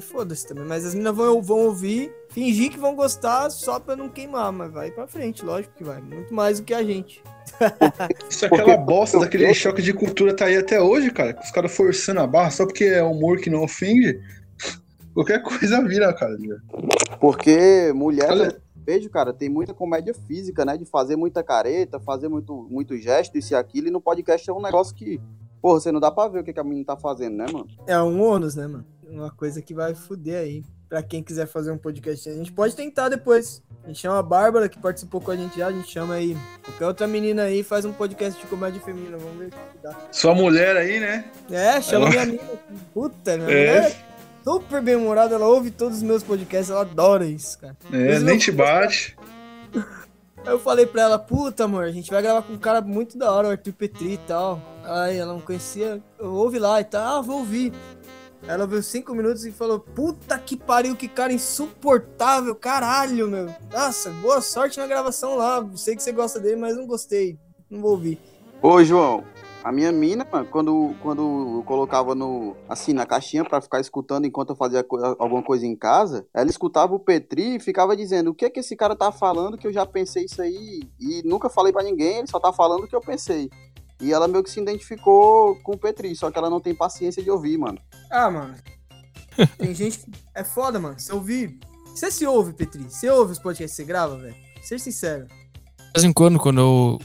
[0.01, 4.07] Foda-se também, mas as meninas vão, vão ouvir, fingir que vão gostar só pra não
[4.07, 5.99] queimar, mas vai pra frente, lógico que vai.
[5.99, 7.23] Muito mais do que a gente.
[8.29, 11.35] Isso é aquela bosta daquele choque de cultura tá aí até hoje, cara.
[11.43, 14.21] Os caras forçando a barra só porque é humor que não ofende.
[15.15, 16.37] Qualquer coisa vira, cara.
[17.19, 18.61] Porque mulher, Olha...
[18.85, 20.77] vejo, cara, tem muita comédia física, né?
[20.77, 23.87] De fazer muita careta, fazer muito, muito gesto, isso e aquilo.
[23.87, 25.19] E no podcast é um negócio que,
[25.59, 27.67] porra, você não dá pra ver o que, que a menina tá fazendo, né, mano?
[27.87, 28.85] É um ônus, né, mano?
[29.09, 30.63] Uma coisa que vai fuder aí.
[30.89, 33.61] Pra quem quiser fazer um podcast, a gente pode tentar depois.
[33.83, 36.37] A gente chama a Bárbara, que participou com a gente já, a gente chama aí
[36.63, 39.17] qualquer outra menina aí faz um podcast de comédia feminina.
[39.17, 39.95] Vamos ver o que dá.
[40.11, 41.25] Sua mulher aí, né?
[41.51, 42.09] É, chama Ela...
[42.09, 42.59] minha amiga.
[42.93, 43.79] Puta, minha é.
[43.79, 44.07] mulher
[44.47, 47.75] super bem-humorada, ela ouve todos os meus podcasts, ela adora isso, cara.
[47.91, 49.17] É, nem te bate.
[49.75, 53.17] Aí eu falei pra ela, puta, amor, a gente vai gravar com um cara muito
[53.17, 54.61] da hora, o Arthur Petri e tal.
[54.85, 57.73] Aí ela não conhecia, eu ouvi lá e tal, ah, vou ouvir.
[58.47, 63.47] Ela viu cinco minutos e falou, puta que pariu, que cara insuportável, caralho, meu.
[63.71, 67.37] Nossa, boa sorte na gravação lá, sei que você gosta dele, mas não gostei,
[67.69, 68.19] não vou ouvir.
[68.61, 69.23] Ô, João,
[69.63, 74.51] a minha mina, quando, quando eu colocava no, assim, na caixinha para ficar escutando enquanto
[74.51, 78.33] eu fazia co alguma coisa em casa, ela escutava o Petri e ficava dizendo: o
[78.33, 81.49] que é que esse cara tá falando que eu já pensei isso aí e nunca
[81.49, 83.49] falei para ninguém, ele só tá falando o que eu pensei.
[83.99, 87.23] E ela meio que se identificou com o Petri, só que ela não tem paciência
[87.23, 87.79] de ouvir, mano.
[88.11, 88.55] Ah, mano.
[89.57, 90.11] Tem gente que.
[90.33, 90.99] É foda, mano.
[90.99, 91.59] Você ouvir.
[91.93, 92.83] Você se ouve, Petri?
[92.83, 94.35] Você ouve os podcasts que você grava, velho?
[94.63, 95.27] Seja sincero.
[95.27, 96.99] De vez em quando, quando eu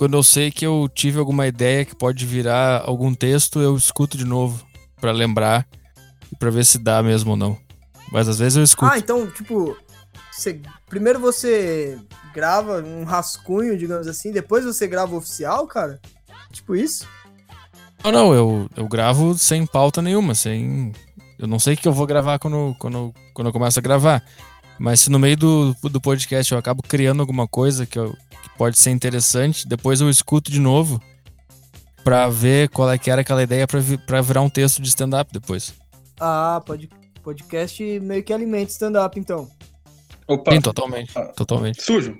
[0.00, 4.16] quando eu sei que eu tive alguma ideia que pode virar algum texto, eu escuto
[4.16, 4.64] de novo
[5.00, 5.68] para lembrar
[6.32, 7.58] e para ver se dá mesmo ou não.
[8.10, 8.90] Mas às vezes eu escuto.
[8.90, 9.76] Ah, então, tipo,
[10.32, 11.98] você, primeiro você
[12.32, 16.00] grava um rascunho, digamos assim, depois você grava o oficial, cara?
[16.52, 17.06] Tipo isso?
[18.04, 20.92] Não, não, eu, eu gravo sem pauta nenhuma, sem.
[21.38, 24.22] Eu não sei o que eu vou gravar quando, quando, quando eu começo a gravar.
[24.78, 28.16] Mas se no meio do, do podcast eu acabo criando alguma coisa que eu,
[28.56, 29.68] pode ser interessante.
[29.68, 31.00] Depois eu escuto de novo
[32.02, 35.74] para ver qual é que era aquela ideia para virar um texto de stand-up depois.
[36.18, 36.88] Ah, pode,
[37.22, 39.48] podcast meio que alimenta stand-up, então.
[40.26, 40.52] Opa.
[40.52, 41.82] Sim, totalmente, ah, totalmente.
[41.82, 42.16] Sujo.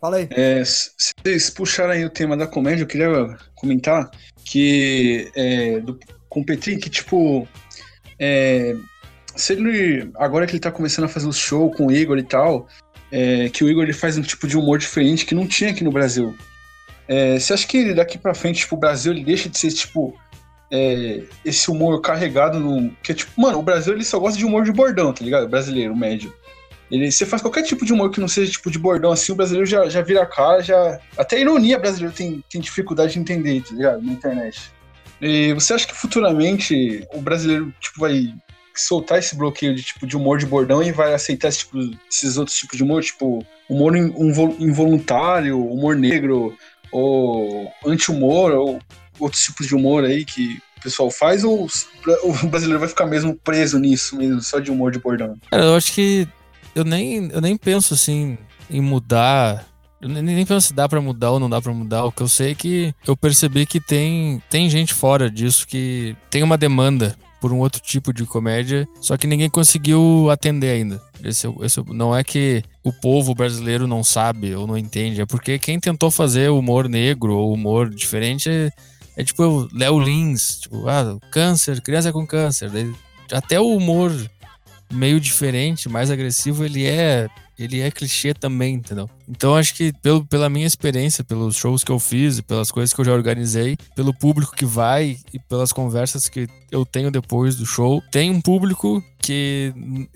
[0.00, 0.28] Fala aí.
[0.32, 0.90] É, se
[1.24, 4.10] vocês puxaram aí o tema da comédia, eu queria comentar
[4.44, 5.98] que é, do,
[6.28, 7.48] com o Petri, que tipo,
[8.18, 8.76] é,
[9.34, 12.22] se ele, agora que ele tá começando a fazer o show com o Igor e
[12.22, 12.68] tal,
[13.10, 15.82] é, que o Igor ele faz um tipo de humor diferente que não tinha aqui
[15.82, 16.34] no Brasil.
[17.08, 20.14] É, você acha que daqui para frente, tipo, o Brasil ele deixa de ser, tipo,
[20.70, 22.90] é, esse humor carregado no.
[23.02, 25.48] Que é tipo, mano, o Brasil ele só gosta de humor de bordão, tá ligado?
[25.48, 26.32] Brasileiro, médio.
[26.94, 29.34] Ele, você faz qualquer tipo de humor que não seja tipo de bordão assim, o
[29.34, 31.00] brasileiro já, já vira a cara, já.
[31.18, 34.00] Até a ironia brasileiro tem, tem dificuldade de entender, tá ligado?
[34.00, 34.70] Na internet.
[35.20, 38.32] E você acha que futuramente o brasileiro, tipo, vai
[38.72, 41.78] soltar esse bloqueio de tipo de humor de bordão e vai aceitar esse tipo,
[42.08, 46.56] esses outros tipos de humor, tipo humor involuntário, humor negro,
[46.92, 48.80] ou anti-humor, ou
[49.18, 51.66] outros tipos de humor aí que o pessoal faz ou
[52.22, 55.36] o brasileiro vai ficar mesmo preso nisso, mesmo, só de humor de bordão?
[55.50, 56.28] Cara, eu acho que
[56.74, 58.38] eu nem, eu nem penso assim
[58.70, 59.66] em mudar.
[60.00, 62.04] Eu nem penso se dá pra mudar ou não dá pra mudar.
[62.04, 66.14] O que eu sei é que eu percebi que tem, tem gente fora disso que
[66.30, 70.98] tem uma demanda por um outro tipo de comédia, só que ninguém conseguiu atender ainda.
[71.22, 75.58] Esse, esse, não é que o povo brasileiro não sabe ou não entende, é porque
[75.58, 78.70] quem tentou fazer humor negro ou humor diferente é,
[79.14, 82.70] é tipo Léo Lins, tipo, ah, câncer, criança com câncer.
[83.30, 84.10] Até o humor
[84.92, 89.08] meio diferente, mais agressivo, ele é ele é clichê também, entendeu?
[89.28, 93.00] Então acho que pelo, pela minha experiência, pelos shows que eu fiz, pelas coisas que
[93.00, 97.64] eu já organizei, pelo público que vai e pelas conversas que eu tenho depois do
[97.64, 99.72] show, tem um público que,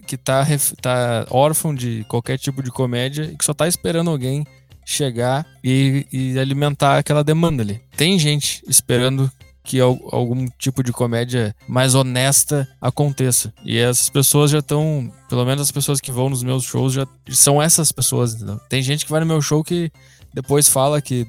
[0.06, 0.44] que tá,
[0.80, 4.44] tá órfão de qualquer tipo de comédia e que só tá esperando alguém
[4.84, 7.80] chegar e, e alimentar aquela demanda ali.
[7.96, 9.30] Tem gente esperando
[9.68, 13.52] que algum tipo de comédia mais honesta aconteça.
[13.62, 17.06] E essas pessoas já estão, pelo menos as pessoas que vão nos meus shows já
[17.28, 18.58] são essas pessoas, entendeu?
[18.70, 19.92] Tem gente que vai no meu show que
[20.32, 21.26] depois fala que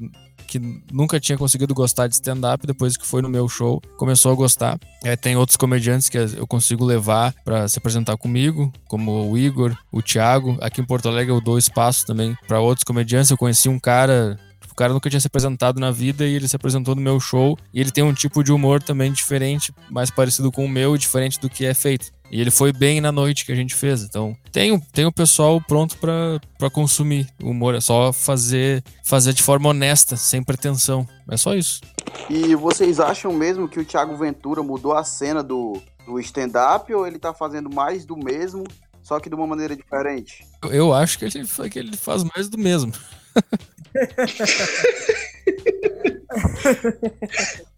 [0.48, 0.60] que
[0.92, 4.80] nunca tinha conseguido gostar de stand-up, depois que foi no meu show, começou a gostar.
[5.04, 9.78] É, tem outros comediantes que eu consigo levar para se apresentar comigo, como o Igor,
[9.92, 10.58] o Thiago.
[10.60, 13.30] Aqui em Porto Alegre eu dou espaço também para outros comediantes.
[13.30, 14.40] Eu conheci um cara
[14.80, 17.58] cara nunca tinha se apresentado na vida e ele se apresentou no meu show.
[17.74, 21.38] E ele tem um tipo de humor também diferente, mais parecido com o meu, diferente
[21.38, 22.12] do que é feito.
[22.32, 24.04] E ele foi bem na noite que a gente fez.
[24.04, 27.76] Então, tem, tem o pessoal pronto para consumir o humor.
[27.76, 31.06] É só fazer, fazer de forma honesta, sem pretensão.
[31.30, 31.82] É só isso.
[32.30, 35.74] E vocês acham mesmo que o Thiago Ventura mudou a cena do,
[36.06, 38.64] do stand-up ou ele tá fazendo mais do mesmo,
[39.04, 40.46] só que de uma maneira diferente?
[40.72, 42.94] Eu acho que ele, que ele faz mais do mesmo.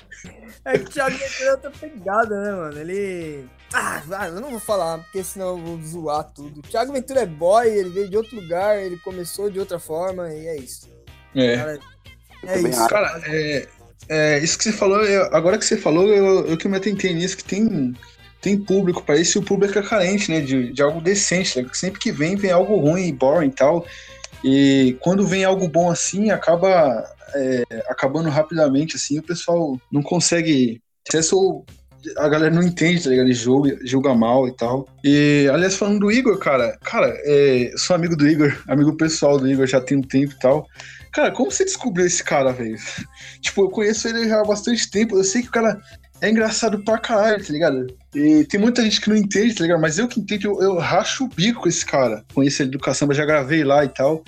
[0.65, 2.79] é que o Thiago Ventura é outra pegada, né, mano?
[2.79, 3.45] Ele.
[3.73, 6.59] Ah, eu não vou falar, porque senão eu vou zoar tudo.
[6.59, 10.33] O Thiago Ventura é boy, ele veio de outro lugar, ele começou de outra forma,
[10.33, 10.89] e é isso.
[11.35, 11.55] É.
[11.55, 11.79] Cara,
[12.43, 12.87] é isso.
[12.87, 13.67] Cara, é,
[14.09, 17.13] é, isso que você falou, eu, agora que você falou, eu, eu que me atentei
[17.13, 17.95] nisso, que tem,
[18.41, 20.41] tem público para isso e o público é carente, né?
[20.41, 21.61] De, de algo decente.
[21.61, 21.69] Né?
[21.73, 23.85] Sempre que vem, vem algo ruim, boring e tal.
[24.43, 30.81] E quando vem algo bom assim, acaba é, acabando rapidamente, assim, o pessoal não consegue.
[31.07, 31.63] Acesso,
[32.17, 33.25] a galera não entende, tá ligado?
[33.25, 34.87] Ele julga, julga mal e tal.
[35.03, 39.49] E, aliás, falando do Igor, cara, cara, é, sou amigo do Igor, amigo pessoal do
[39.49, 40.65] Igor, já tem um tempo e tal.
[41.11, 42.77] Cara, como você descobriu esse cara, velho?
[43.41, 45.79] tipo, eu conheço ele já há bastante tempo, eu sei que o cara
[46.21, 47.87] é engraçado pra caralho, tá ligado?
[48.15, 49.81] E tem muita gente que não entende, tá ligado?
[49.81, 52.23] Mas eu que entendo, eu, eu racho o bico com esse cara.
[52.33, 54.23] Conheço ele do caçamba, já gravei lá e tal.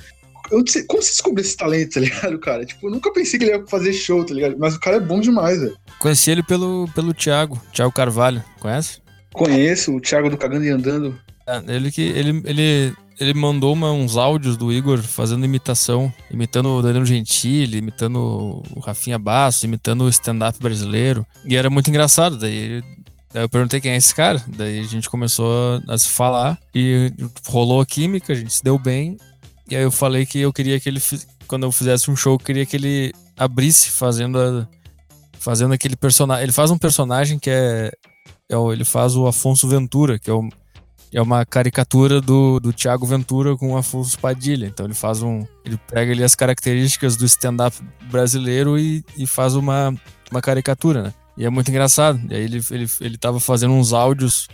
[0.50, 2.66] como você descobriu esse talento, tá ligado, cara?
[2.66, 4.56] Tipo, eu nunca pensei que ele ia fazer show, tá ligado?
[4.58, 5.78] Mas o cara é bom demais, velho.
[6.00, 8.44] Conheci ele pelo, pelo Thiago, Thiago Carvalho.
[8.60, 9.00] Conhece?
[9.32, 11.20] Conheço, o Thiago do Cagando e Andando.
[11.46, 16.70] É, ele que ele, ele ele mandou uma, uns áudios do Igor fazendo imitação, imitando
[16.70, 21.26] o Danilo Gentili, imitando o Rafinha Basso, imitando o stand-up brasileiro.
[21.46, 22.38] E era muito engraçado.
[22.38, 22.84] Daí
[23.34, 24.44] eu perguntei quem é esse cara.
[24.48, 27.12] Daí a gente começou a se falar e
[27.48, 29.18] rolou a química, a gente se deu bem.
[29.70, 31.02] E aí eu falei que eu queria que ele,
[31.48, 34.68] quando eu fizesse um show, eu queria que ele abrisse fazendo a,
[35.40, 36.44] fazendo aquele personagem.
[36.44, 37.92] Ele faz um personagem que é,
[38.50, 40.48] é o, ele faz o Afonso Ventura, que é o
[41.14, 44.66] é uma caricatura do, do Tiago Ventura com Afonso Padilha.
[44.66, 45.46] Então ele faz um.
[45.64, 47.78] Ele pega ali as características do stand-up
[48.10, 49.94] brasileiro e, e faz uma,
[50.32, 51.14] uma caricatura, né?
[51.38, 52.20] E é muito engraçado.
[52.30, 54.48] E aí ele, ele, ele tava fazendo uns áudios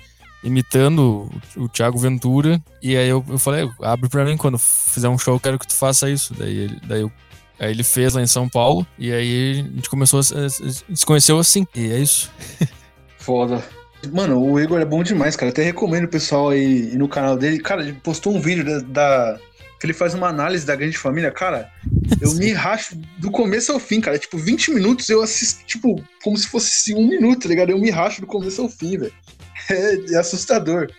[0.44, 2.62] imitando o, o Thiago Ventura.
[2.82, 5.68] E aí eu, eu falei, abre pra mim quando fizer um show, eu quero que
[5.68, 6.34] tu faça isso.
[6.34, 7.12] Daí, ele, daí eu,
[7.58, 8.86] aí ele fez lá em São Paulo.
[8.98, 11.66] E aí a gente começou a, a se conheceu assim.
[11.74, 12.30] E é isso.
[13.18, 13.64] Foda.
[14.12, 15.52] Mano, o Igor é bom demais, cara.
[15.52, 17.60] Até recomendo o pessoal aí no canal dele.
[17.60, 19.40] Cara, ele postou um vídeo da, da
[19.80, 21.72] que ele faz uma análise da grande família, cara,
[22.20, 24.20] eu me racho do começo ao fim, cara.
[24.20, 27.70] Tipo, 20 minutos eu assisto, tipo, como se fosse um minuto, tá ligado?
[27.70, 29.14] Eu me racho do começo ao fim, velho.
[29.70, 30.90] É, é, assustador.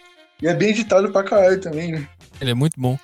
[0.40, 2.06] E é bem editado pra caralho também, né?
[2.40, 2.96] Ele é muito bom.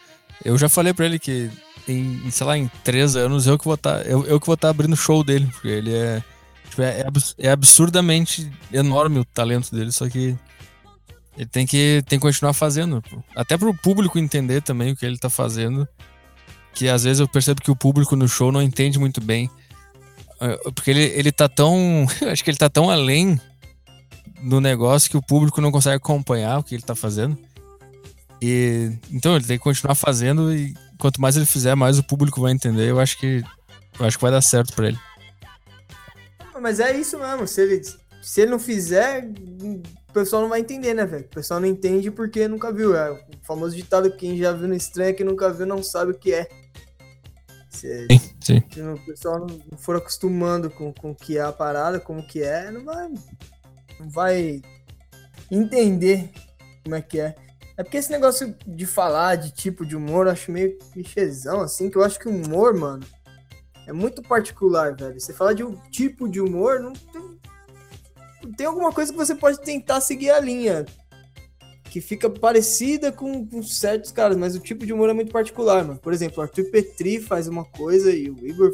[0.45, 1.51] Eu já falei pra ele que
[1.89, 4.05] em, sei lá, em três anos eu que vou estar.
[4.05, 6.23] Tá, eu, eu que vou estar tá abrindo o show dele, porque ele é
[6.77, 7.07] Tipo, é,
[7.39, 10.37] é, absurdamente enorme o talento dele, só que
[11.37, 13.03] ele tem que, tem que continuar fazendo.
[13.35, 15.89] Até pro público entender também o que ele tá fazendo.
[16.75, 19.51] Que às vezes eu percebo que o público no show não entende muito bem.
[20.39, 22.07] É, porque ele, ele tá tão.
[22.31, 23.41] Acho que ele tá tão além
[24.43, 27.39] do negócio que o público não consegue acompanhar o que ele tá fazendo.
[28.43, 32.43] E então ele tem que continuar fazendo e quanto mais ele fizer, mais o público
[32.43, 32.91] vai entender.
[32.91, 33.43] Eu acho que
[33.99, 34.99] eu acho que vai dar certo para ele.
[36.61, 37.47] Mas é isso mesmo.
[37.47, 37.83] Se ele,
[38.23, 39.29] se ele não fizer,
[40.09, 41.25] o pessoal não vai entender, né, velho?
[41.25, 42.97] O pessoal não entende porque nunca viu.
[42.97, 46.19] É o famoso ditado: quem já viu no estranho, quem nunca viu, não sabe o
[46.19, 46.49] que é.
[47.71, 48.63] Se, Sim, sim.
[48.73, 52.43] se o pessoal não for acostumando com, com o que é a parada, como que
[52.43, 53.09] é, não vai,
[54.01, 54.63] não vai
[55.51, 56.31] entender
[56.83, 57.35] como é que é.
[57.77, 61.91] É porque esse negócio de falar de tipo de humor, eu acho meio clichêzão, assim,
[61.91, 63.05] que eu acho que o humor, mano,
[63.87, 65.19] é muito particular, velho.
[65.19, 67.39] Você fala de um tipo de humor, não tem,
[68.57, 70.85] tem alguma coisa que você pode tentar seguir a linha.
[71.85, 75.85] Que fica parecida com, com certos caras, mas o tipo de humor é muito particular,
[75.85, 75.99] mano.
[75.99, 78.73] Por exemplo, o Arthur Petri faz uma coisa e o Igor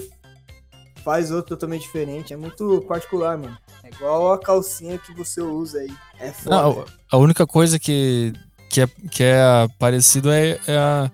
[1.04, 2.32] faz outra totalmente diferente.
[2.32, 3.56] É muito particular, mano.
[3.84, 5.92] É igual a calcinha que você usa aí.
[6.18, 6.56] É foda.
[6.56, 8.32] Não, a única coisa que,
[8.70, 11.10] que, é, que é parecido é, é a,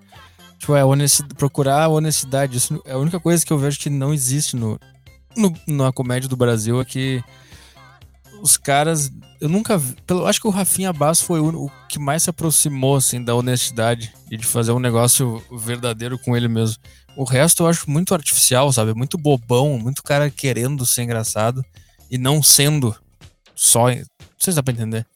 [0.58, 2.56] tipo, é honestidade, procurar a honestidade.
[2.56, 4.78] Isso é a única coisa que eu vejo que não existe no,
[5.36, 7.22] no, na comédia do Brasil é que
[8.42, 9.10] os caras.
[9.40, 9.80] Eu nunca.
[10.06, 13.34] Pelo, acho que o Rafinha Basso foi o, o que mais se aproximou assim, da
[13.34, 16.76] honestidade e de fazer um negócio verdadeiro com ele mesmo.
[17.16, 18.94] O resto eu acho muito artificial, sabe?
[18.94, 21.64] Muito bobão, muito cara querendo ser engraçado
[22.10, 22.94] e não sendo
[23.54, 23.90] só.
[24.38, 25.06] Sei se dá pra entender.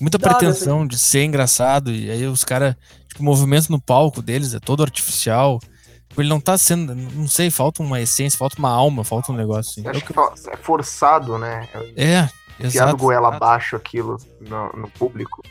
[0.00, 2.74] Muita Dá, pretensão de ser engraçado e aí os caras.
[3.06, 5.60] Tipo, o movimento no palco deles é todo artificial.
[6.08, 6.94] Tipo, Ele não tá sendo.
[6.94, 9.86] Não sei, falta uma essência, falta uma alma, falta um negócio assim.
[9.86, 10.14] Acho que
[10.50, 11.68] é forçado, né?
[11.96, 12.96] É exato.
[12.96, 15.42] goela abaixo aquilo no, no público.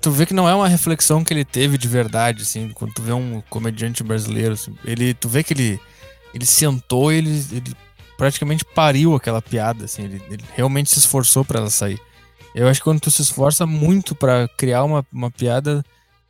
[0.00, 3.02] tu vê que não é uma reflexão que ele teve de verdade, assim, quando tu
[3.02, 5.80] vê um comediante brasileiro, assim, ele, tu vê que ele,
[6.34, 7.76] ele sentou e ele, ele
[8.18, 12.00] praticamente pariu aquela piada, assim, ele, ele realmente se esforçou pra ela sair.
[12.54, 15.82] Eu acho que quando tu se esforça muito pra criar uma, uma piada,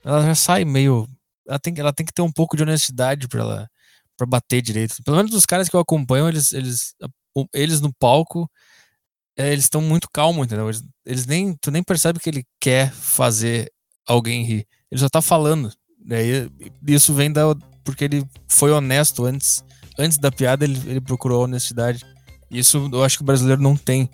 [0.05, 1.09] ela já sai meio,
[1.47, 3.69] ela tem, ela tem que ter um pouco de honestidade pra ela,
[4.17, 5.03] para bater direito.
[5.05, 6.95] Pelo menos os caras que eu acompanho, eles, eles,
[7.53, 8.49] eles no palco,
[9.37, 10.69] é, eles estão muito calmos, entendeu?
[10.69, 13.71] Eles, eles nem, tu nem percebe que ele quer fazer
[14.07, 14.67] alguém rir.
[14.91, 15.73] Ele só tá falando.
[16.05, 16.49] Daí
[16.87, 17.55] isso vem da
[17.85, 19.65] porque ele foi honesto antes,
[19.99, 22.05] antes da piada ele, ele procurou honestidade.
[22.51, 24.09] Isso eu acho que o brasileiro não tem.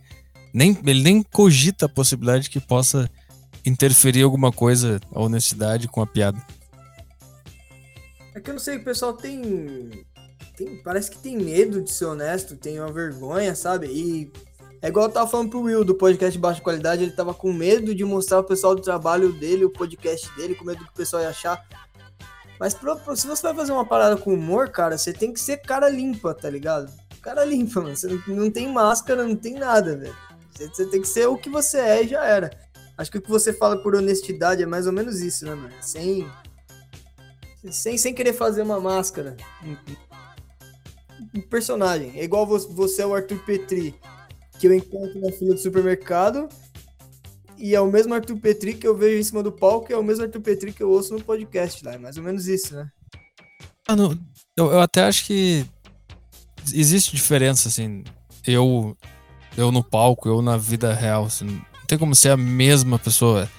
[0.59, 3.09] Nem, ele nem cogita a possibilidade que possa
[3.65, 6.45] interferir alguma coisa a honestidade com a piada.
[8.35, 10.05] É que eu não sei, o pessoal tem,
[10.57, 10.83] tem.
[10.83, 13.87] Parece que tem medo de ser honesto, tem uma vergonha, sabe?
[13.87, 14.33] E
[14.83, 17.53] é igual eu tava falando pro Will do podcast de baixa qualidade, ele tava com
[17.53, 20.91] medo de mostrar pro pessoal do trabalho dele, o podcast dele, com medo do que
[20.91, 21.65] o pessoal ia achar.
[22.59, 25.39] Mas pro- pro- se você vai fazer uma parada com humor, cara, você tem que
[25.39, 26.93] ser cara limpa, tá ligado?
[27.23, 27.97] Cara limpa, mano.
[27.97, 30.17] Você não, não tem máscara, não tem nada, velho.
[30.59, 32.51] Você, tem que ser o que você é e já era.
[32.97, 35.73] Acho que o que você fala por honestidade é mais ou menos isso, né, mano?
[35.81, 36.27] Sem.
[37.71, 39.37] Sem, sem querer fazer uma máscara.
[39.63, 42.19] Um, personagem.
[42.19, 43.95] É igual você, é o Arthur Petri,
[44.59, 46.49] que eu encontro na fila do supermercado.
[47.57, 49.97] E é o mesmo Arthur Petri que eu vejo em cima do palco, e é
[49.97, 51.95] o mesmo Arthur Petri que eu ouço no podcast lá.
[51.95, 52.91] É mais ou menos isso, né?
[53.89, 54.13] Não,
[54.57, 55.65] eu, eu até acho que
[56.73, 58.05] existe diferença, assim.
[58.47, 58.97] Eu,
[59.59, 63.51] eu no palco, eu na vida real, assim, não tem como ser a mesma pessoa.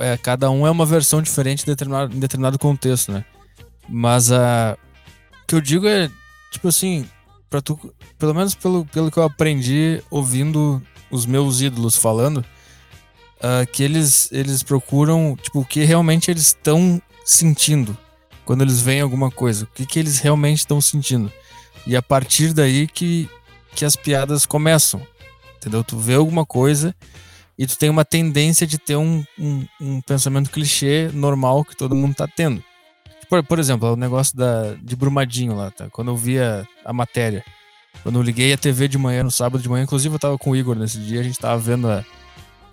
[0.00, 3.24] É, cada um é uma versão diferente em determinado, em determinado contexto, né?
[3.88, 4.76] Mas a,
[5.42, 6.10] o que eu digo é,
[6.50, 7.08] tipo assim,
[7.48, 7.78] pra tu,
[8.18, 12.44] pelo menos pelo, pelo que eu aprendi ouvindo os meus ídolos falando,
[13.40, 17.96] ah, que eles, eles procuram, tipo, o que realmente eles estão sentindo
[18.44, 21.32] quando eles veem alguma coisa, o que, que eles realmente estão sentindo.
[21.86, 23.30] E a partir daí que,
[23.76, 25.00] que as piadas começam.
[25.60, 25.84] Entendeu?
[25.84, 26.94] Tu vê alguma coisa
[27.58, 31.94] e tu tem uma tendência de ter um, um, um pensamento clichê normal que todo
[31.94, 32.64] mundo tá tendo.
[33.28, 35.90] Por, por exemplo, o negócio da, de Brumadinho lá, tá?
[35.90, 37.44] Quando eu via a matéria.
[38.02, 40.52] Quando eu liguei a TV de manhã, no sábado de manhã, inclusive eu tava com
[40.52, 42.02] o Igor nesse dia, a gente tava vendo a,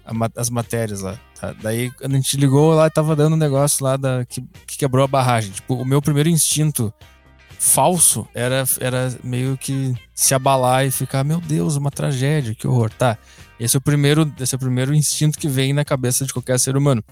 [0.06, 1.20] a as matérias lá.
[1.38, 1.54] tá?
[1.62, 5.08] Daí, a gente ligou lá, tava dando um negócio lá da, que, que quebrou a
[5.08, 5.52] barragem.
[5.52, 6.94] Tipo, o meu primeiro instinto
[7.60, 12.90] falso era, era meio que se abalar e ficar, meu Deus, uma tragédia, que horror.
[12.92, 13.18] Tá,
[13.60, 16.60] esse é o primeiro, esse é o primeiro instinto que vem na cabeça de qualquer
[16.60, 17.04] ser humano.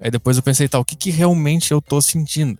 [0.00, 2.58] Aí depois eu pensei, tá, o que, que realmente eu tô sentindo?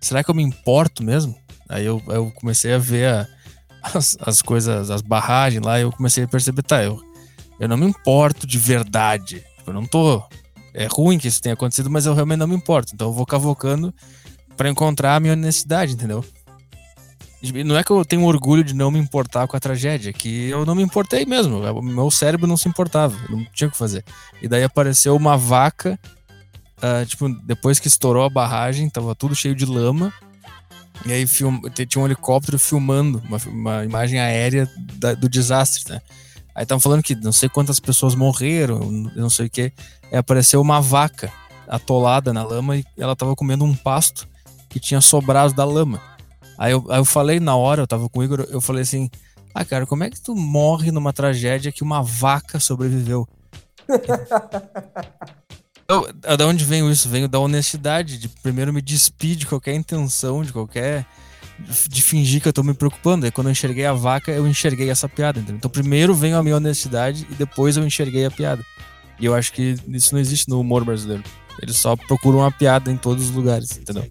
[0.00, 1.34] Será que eu me importo mesmo?
[1.68, 3.28] Aí eu, eu comecei a ver a-
[3.94, 7.00] as, as coisas, as barragens lá, eu comecei a perceber, tá, eu,
[7.58, 9.42] eu não me importo de verdade.
[9.58, 10.22] Tipo, eu não tô.
[10.74, 12.92] É ruim que isso tenha acontecido, mas eu realmente não me importo.
[12.94, 13.94] Então eu vou cavocando
[14.56, 16.24] pra encontrar a minha honestidade, entendeu?
[17.64, 20.48] Não é que eu tenho orgulho de não me importar com a tragédia, é que
[20.48, 21.58] eu não me importei mesmo.
[21.72, 24.04] O meu cérebro não se importava, não tinha o que fazer.
[24.40, 25.98] E daí apareceu uma vaca,
[26.80, 30.12] ah, tipo, depois que estourou a barragem, tava tudo cheio de lama.
[31.04, 31.60] E aí film...
[31.88, 36.00] tinha um helicóptero filmando uma, uma imagem aérea da- do desastre, né?
[36.54, 38.78] Aí estavam falando que não sei quantas pessoas morreram,
[39.16, 39.72] não sei o que.
[40.12, 41.32] Aí apareceu uma vaca
[41.66, 44.28] atolada na lama e ela tava comendo um pasto
[44.68, 46.00] que tinha sobrado da lama.
[46.58, 49.10] Aí eu, aí eu falei na hora, eu tava com o Igor, eu falei assim:
[49.54, 53.26] Ah, cara, como é que tu morre numa tragédia que uma vaca sobreviveu?
[55.88, 57.08] eu, da onde vem isso?
[57.08, 61.06] Venho da honestidade, de primeiro me despir de qualquer intenção, de qualquer
[61.88, 63.24] de fingir que eu tô me preocupando.
[63.24, 65.38] Aí quando eu enxerguei a vaca, eu enxerguei essa piada.
[65.38, 65.56] Entendeu?
[65.56, 68.64] Então primeiro vem a minha honestidade e depois eu enxerguei a piada.
[69.18, 71.22] E eu acho que isso não existe no humor brasileiro.
[71.60, 74.10] Eles só procuram uma piada em todos os lugares, entendeu?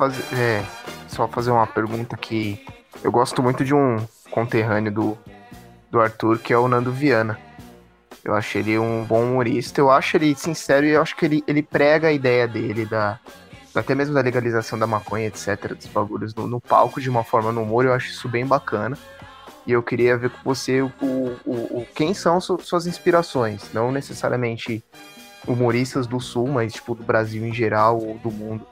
[0.00, 0.64] Fazer, é,
[1.08, 2.64] só fazer uma pergunta que
[3.04, 3.98] eu gosto muito de um
[4.30, 5.18] conterrâneo do,
[5.90, 7.38] do Arthur, que é o Nando Viana.
[8.24, 11.44] Eu acho ele um bom humorista, eu acho ele sincero e eu acho que ele,
[11.46, 13.20] ele prega a ideia dele, da,
[13.74, 17.52] até mesmo da legalização da maconha, etc., dos bagulhos no, no palco de uma forma
[17.52, 18.96] no humor, eu acho isso bem bacana.
[19.66, 24.82] E eu queria ver com você o, o, o quem são suas inspirações, não necessariamente
[25.46, 28.66] humoristas do Sul, mas tipo do Brasil em geral ou do mundo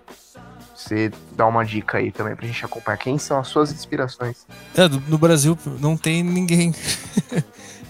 [0.88, 2.96] você dá uma dica aí também pra gente acompanhar.
[2.96, 4.46] Quem são as suas inspirações?
[4.74, 6.74] É, no Brasil não tem ninguém.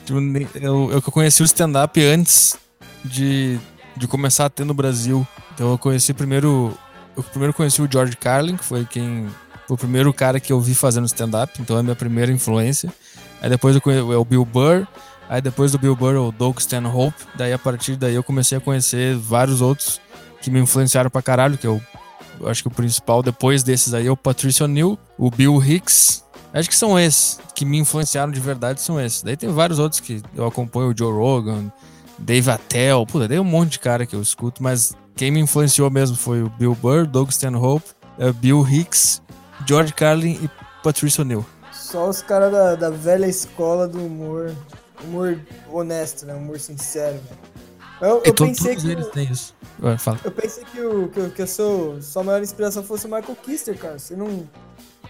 [0.04, 0.20] Tipo,
[0.58, 2.56] eu, eu conheci o stand-up antes
[3.04, 3.60] de,
[3.94, 5.26] de começar a ter no Brasil.
[5.52, 6.72] Então eu conheci primeiro.
[7.14, 9.28] Eu primeiro conheci o George Carlin, que foi quem.
[9.66, 12.90] Foi o primeiro cara que eu vi fazendo stand-up, então é a minha primeira influência.
[13.42, 14.86] Aí depois eu conheci o Bill Burr,
[15.28, 18.60] aí depois do Bill Burr o Doug Stanhope, daí a partir daí eu comecei a
[18.62, 20.00] conhecer vários outros
[20.40, 21.82] que me influenciaram pra caralho, que é o
[22.46, 26.24] acho que o principal depois desses aí é o Patricio Neal, o Bill Hicks.
[26.52, 29.22] Acho que são esses que me influenciaram de verdade, são esses.
[29.22, 31.70] Daí tem vários outros que eu acompanho, o Joe Rogan,
[32.18, 35.90] Dave Attell, puta, tem um monte de cara que eu escuto, mas quem me influenciou
[35.90, 39.22] mesmo foi o Bill Burr, Doug Stanhope, uh, Bill Hicks,
[39.66, 40.50] George Carlin e
[40.82, 41.44] Patricio Neal.
[41.72, 44.54] Só os caras da, da velha escola do humor,
[45.04, 46.34] humor honesto, né?
[46.34, 47.57] Humor sincero, né?
[48.00, 49.54] Eu, eu pensei que eles têm isso.
[49.98, 50.18] fala.
[50.24, 52.00] Eu pensei que, o, que, que eu sou.
[52.00, 53.98] Sua maior inspiração fosse o Michael Kister, cara.
[53.98, 54.48] Você não.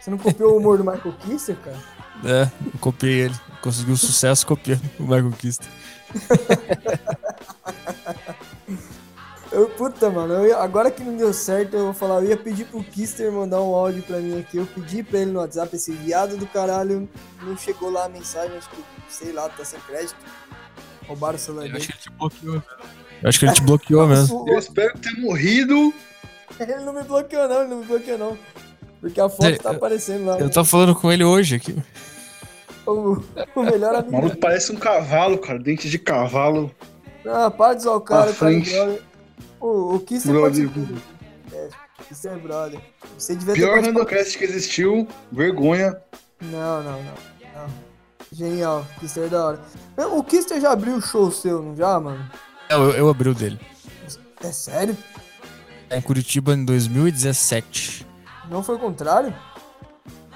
[0.01, 1.77] Você não copiou o humor do Michael Kister, cara?
[2.25, 3.35] É, eu copiei ele.
[3.61, 5.69] Conseguiu sucesso copiando o Michael Kister.
[9.53, 12.65] eu, puta, mano, eu, agora que não deu certo, eu vou falar, eu ia pedir
[12.65, 14.57] pro Kister mandar um áudio pra mim aqui.
[14.57, 17.09] Eu pedi pra ele no WhatsApp, esse viado do caralho
[17.43, 20.17] não chegou lá a mensagem, acho que, sei lá, tá sem crédito.
[21.09, 21.79] Roubaram o celular dele.
[21.79, 22.63] Acho que ele te bloqueou.
[23.23, 24.45] Eu acho que ele te bloqueou mesmo.
[24.49, 25.93] Eu espero ter morrido.
[26.61, 28.39] Ele não me bloqueou, não, ele não me bloqueou, não.
[29.01, 30.39] Porque a foto é, tá aparecendo lá.
[30.39, 31.77] Eu tô falando com ele hoje aqui.
[32.87, 33.23] O,
[33.55, 34.17] o melhor amigo.
[34.17, 35.59] O maluco parece um cavalo, cara.
[35.59, 36.75] Dente de cavalo.
[37.27, 38.99] Ah, para de usar o cara, cara.
[39.61, 40.69] O, o Kister brother.
[40.71, 40.95] pode...
[41.53, 41.69] É,
[42.09, 42.81] Kister é brother.
[43.17, 45.07] Você devia Pior Randocast que existiu.
[45.31, 45.97] Vergonha.
[46.41, 47.15] Não, não, não.
[48.33, 49.61] Genial, Kister é da hora.
[50.13, 52.31] O Kister já abriu o show seu, não já, mano?
[52.69, 53.59] Eu, eu abri o dele.
[54.43, 54.97] É sério?
[55.91, 58.07] É em Curitiba em 2017.
[58.51, 59.35] Não foi o contrário?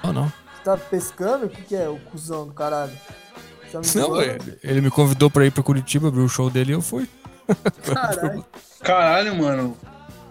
[0.03, 0.25] Não, não.
[0.25, 1.45] Você tá pescando?
[1.45, 2.93] O que, que é o cuzão do caralho?
[3.71, 6.75] Tá não, ele, ele me convidou pra ir pra Curitiba, abrir o show dele e
[6.75, 7.09] eu fui.
[7.83, 8.45] Caralho.
[8.81, 9.77] Caralho, mano.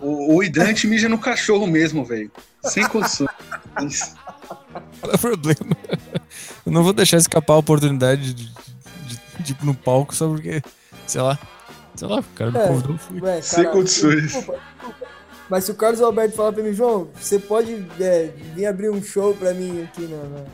[0.00, 2.30] O, o hidrante mija no cachorro mesmo, velho.
[2.64, 3.28] Sem condições.
[5.02, 5.76] Não é problema.
[6.64, 8.52] Eu não vou deixar escapar a oportunidade de, de,
[9.06, 10.62] de, de ir no palco só porque,
[11.06, 11.38] sei lá.
[11.94, 13.20] Sei lá, o cara me é, convidou, fui.
[13.20, 14.22] Ué, Sem condições.
[14.22, 15.06] Desculpa, desculpa.
[15.50, 19.02] Mas se o Carlos Alberto falar pra mim, João, você pode é, vir abrir um
[19.02, 20.46] show pra mim aqui no, no,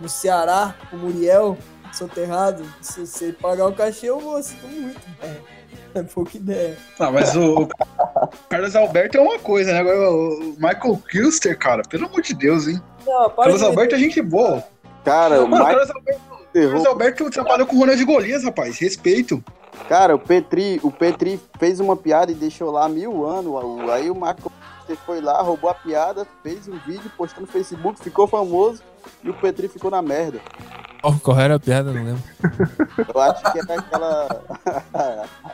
[0.00, 1.58] no Ceará, com o Muriel,
[1.92, 5.00] soterrado, se você pagar o cachê, eu vou, sinto muito.
[5.22, 6.76] É, é pouca ideia.
[6.98, 7.68] Ah, mas o, o
[8.48, 9.80] Carlos Alberto é uma coisa, né?
[9.80, 12.80] Agora o Michael Kilster, cara, pelo amor de Deus, hein?
[13.06, 14.62] Não, Carlos Alberto é gente boa.
[15.04, 16.20] Cara, o Mano, Carlos Alberto,
[16.52, 18.78] Carlos Alberto trabalhou com o Ronald Golias, rapaz.
[18.78, 19.42] Respeito.
[19.88, 23.54] Cara, o Petri, o Petri fez uma piada e deixou lá mil anos.
[23.90, 24.50] Aí o Marco
[25.04, 28.82] foi lá, roubou a piada, fez um vídeo, postou no Facebook, ficou famoso
[29.22, 30.40] e o Petri ficou na merda.
[31.02, 31.92] Oh, qual era a piada?
[31.92, 32.22] Não lembro.
[33.14, 35.26] Eu acho que era aquela.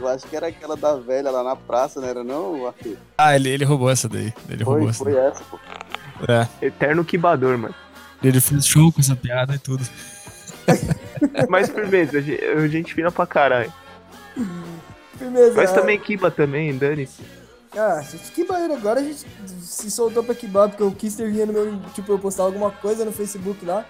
[0.00, 2.96] Eu acho que era aquela da velha lá na praça, não era não, Arthur?
[3.16, 4.34] Ah, ele, ele roubou essa daí.
[4.48, 5.26] Ele Foi, roubou essa foi daí.
[5.26, 5.58] essa, pô.
[6.28, 6.66] É.
[6.66, 7.74] Eterno quibador, mano.
[8.22, 9.84] Ele fez show com essa piada e tudo.
[11.48, 13.72] Mas firmeza, a gente fina pra caralho.
[15.18, 15.54] Firmeza.
[15.54, 17.22] Mas ah, também Kiba também, dane-se.
[17.76, 19.26] Ah, a gente Kiba ele agora, a gente
[19.60, 21.80] se soltou pra Kiba, porque o Kister vinha no meu.
[21.92, 23.84] Tipo, eu postava alguma coisa no Facebook lá.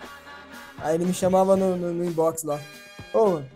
[0.78, 2.58] Aí ele me chamava no, no, no inbox lá.
[3.12, 3.46] Ô, mano,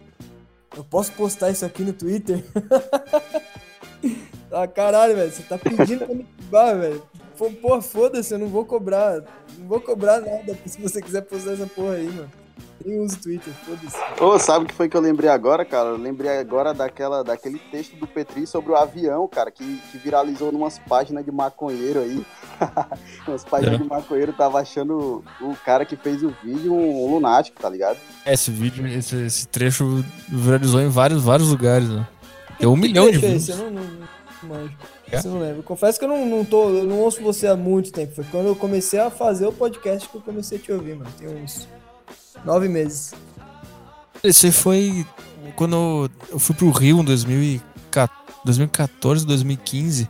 [0.77, 2.45] eu posso postar isso aqui no Twitter?
[4.53, 7.03] ah, caralho, velho, você tá pedindo pra me Kiba, velho.
[7.63, 9.21] Pô, foda-se, eu não vou cobrar.
[9.59, 12.31] Não vou cobrar nada se você quiser postar essa porra aí, mano.
[12.85, 14.23] Nem uso Twitter, foda-se.
[14.23, 15.91] Ô, sabe o que foi que eu lembrei agora, cara?
[15.91, 20.51] Eu lembrei agora daquela, daquele texto do Petri sobre o avião, cara, que, que viralizou
[20.53, 22.25] numas páginas de maconheiro aí.
[23.27, 23.83] umas páginas É.
[23.83, 27.99] de maconheiro tava achando o cara que fez o vídeo um, lunático, tá ligado?
[28.25, 32.07] É, Esse vídeo, esse, esse trecho viralizou em vários, vários lugares, né?
[32.59, 33.35] Tem um milhão de views.
[33.49, 34.09] esse, eu não, não, não
[34.47, 34.75] manjo.
[35.11, 35.19] É?
[35.19, 35.63] Eu não lembro.
[35.63, 36.71] Confesso que eu não, não tô.
[36.71, 38.15] Eu não ouço você há muito tempo.
[38.15, 41.11] Foi quando eu comecei a fazer o podcast que eu comecei a te ouvir, mano.
[41.19, 41.69] Tem uns
[42.45, 43.13] nove meses.
[44.23, 45.07] Aí foi
[45.55, 50.09] quando eu fui pro Rio em 2014, 2015.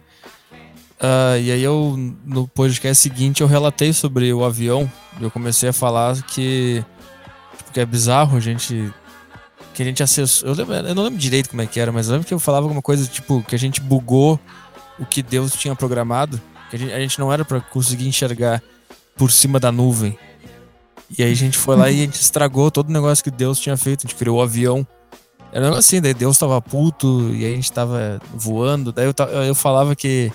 [1.01, 4.91] Ah, e aí eu, no podcast seguinte, eu relatei sobre o avião.
[5.21, 6.85] E eu comecei a falar que,
[7.57, 8.93] tipo, que é bizarro a gente.
[9.79, 10.49] Que a gente acessou.
[10.49, 12.41] Eu, lembro- eu não lembro direito como é que era, mas eu lembro que eu
[12.41, 14.41] falava alguma coisa tipo que a gente bugou
[14.99, 16.41] o que Deus tinha programado.
[16.69, 18.61] Que a gente, a gente não era pra conseguir enxergar
[19.17, 20.19] por cima da nuvem.
[21.17, 23.61] E aí a gente foi lá e a gente estragou todo o negócio que Deus
[23.61, 24.01] tinha feito.
[24.05, 24.85] A gente criou o avião.
[25.53, 28.91] Era um negócio assim, daí Deus tava puto e aí a gente tava voando.
[28.91, 29.15] Daí eu,
[29.45, 30.33] eu falava que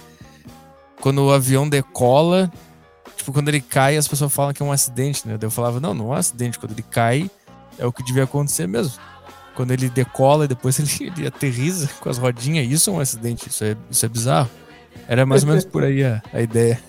[1.01, 2.49] quando o avião decola,
[3.17, 5.37] tipo, quando ele cai, as pessoas falam que é um acidente, né?
[5.37, 6.57] Daí eu falava, não, não é um acidente.
[6.57, 7.29] Quando ele cai,
[7.77, 8.93] é o que devia acontecer mesmo.
[9.55, 13.49] Quando ele decola e depois ele, ele aterriza com as rodinhas, isso é um acidente.
[13.49, 14.49] Isso é, isso é bizarro.
[15.07, 16.79] Era mais ou menos por aí a, a ideia.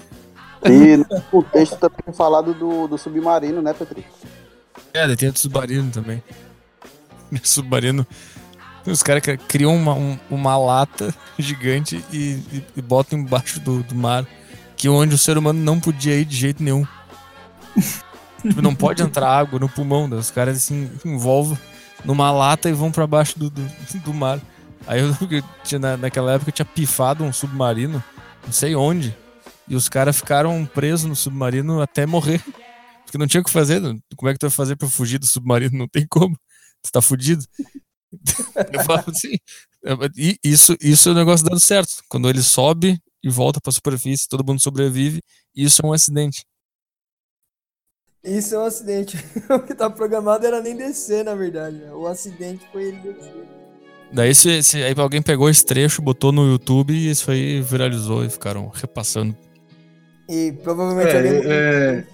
[0.64, 0.96] E
[1.32, 4.04] no texto também falado do, do submarino, né, Petri?
[4.94, 6.22] É, tem o submarino também.
[7.42, 8.06] submarino.
[8.86, 12.16] Os caras cri- criam uma, um- uma lata gigante e,
[12.52, 14.26] e- e botam embaixo do, do mar,
[14.76, 16.86] que é onde o ser humano não podia ir de jeito nenhum.
[18.42, 21.58] tipo, não pode entrar água no pulmão, daí os caras se en- envolvem
[22.04, 23.62] numa lata e vão pra baixo do, do,
[24.04, 24.40] do mar.
[24.86, 28.02] Aí eu lembro que tinha, na, naquela época tinha pifado um submarino,
[28.44, 29.16] não sei onde,
[29.66, 32.42] e os caras ficaram presos no submarino até morrer.
[33.04, 33.80] Porque não tinha o que fazer.
[34.16, 35.78] Como é que tu vai fazer pra fugir do submarino?
[35.78, 36.36] Não tem como.
[36.82, 37.44] Tu tá fudido.
[38.72, 39.36] Eu falava assim.
[40.16, 42.02] E isso, isso é o negócio dando certo.
[42.08, 45.22] Quando ele sobe e volta pra superfície, todo mundo sobrevive,
[45.54, 46.44] isso é um acidente.
[48.24, 49.22] Isso é um acidente.
[49.50, 51.76] o que tá programado era nem descer, na verdade.
[51.76, 51.90] né?
[51.92, 53.44] O acidente foi ele descer.
[54.12, 58.24] Daí se, se aí alguém pegou esse trecho, botou no YouTube e isso aí viralizou
[58.24, 59.36] e ficaram repassando.
[60.28, 61.42] E provavelmente É, alguém.
[61.46, 62.04] é,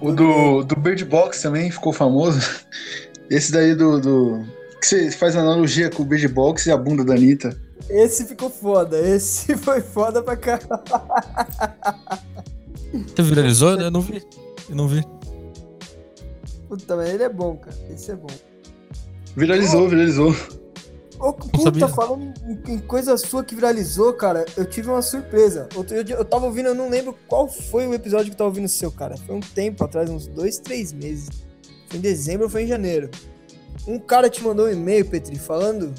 [0.00, 2.40] O do, do Bird Box também ficou famoso.
[3.30, 4.00] Esse daí do.
[4.00, 4.44] do
[4.80, 7.56] que você faz analogia com o Bird Box e a bunda da Anitta.
[7.88, 8.98] Esse ficou foda.
[9.00, 10.68] Esse foi foda pra caralho.
[12.92, 13.80] Você viralizou?
[13.80, 14.22] Eu não vi.
[14.68, 15.02] Eu não vi.
[16.68, 17.76] Puta, mas ele é bom, cara.
[17.90, 18.26] Esse é bom.
[19.36, 20.34] Viralizou, viralizou.
[21.18, 25.68] Ô, puta, falando em, em coisa sua que viralizou, cara, eu tive uma surpresa.
[25.74, 28.50] Outro dia eu tava ouvindo, eu não lembro qual foi o episódio que eu tava
[28.50, 29.16] ouvindo seu, cara.
[29.16, 31.28] Foi um tempo atrás, uns dois, três meses.
[31.88, 33.10] Foi em dezembro ou foi em janeiro.
[33.86, 35.94] Um cara te mandou um e-mail, Petri, falando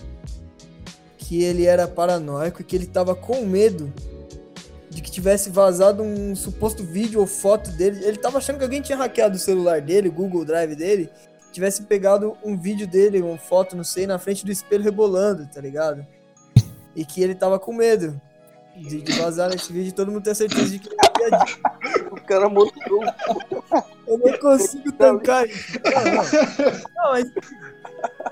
[1.18, 3.92] que ele era paranoico e que ele tava com medo
[5.18, 8.06] tivesse vazado um suposto vídeo ou foto dele.
[8.06, 11.10] Ele tava achando que alguém tinha hackeado o celular dele, o Google Drive dele,
[11.52, 15.60] tivesse pegado um vídeo dele, uma foto, não sei, na frente do espelho rebolando, tá
[15.60, 16.06] ligado?
[16.96, 18.22] E que ele tava com medo
[18.76, 21.58] de, de vazar esse vídeo e todo mundo ter certeza de que ele piadinha.
[22.12, 23.04] O cara mostrou.
[24.06, 25.80] Eu não consigo tancar isso.
[25.84, 26.80] Não, não.
[26.96, 27.32] Não, mas...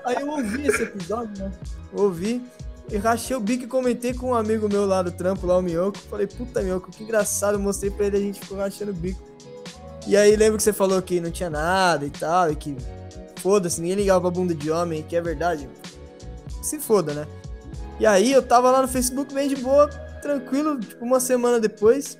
[0.04, 1.50] Aí eu ouvi esse episódio, né?
[1.94, 2.42] Ouvi.
[2.90, 5.62] E rachei o bico e comentei com um amigo meu lá do trampo, lá o
[5.62, 5.98] Minhoco.
[6.10, 7.58] Falei, puta Minhoco, que engraçado.
[7.58, 9.20] Mostrei pra ele a gente ficou rachando o bico.
[10.06, 12.76] E aí lembro que você falou que não tinha nada e tal, e que
[13.40, 15.68] foda-se, ninguém ligava pra bunda de homem, que é verdade.
[16.62, 17.26] Se foda, né?
[17.98, 19.88] E aí eu tava lá no Facebook bem de boa,
[20.22, 22.18] tranquilo, tipo uma semana depois.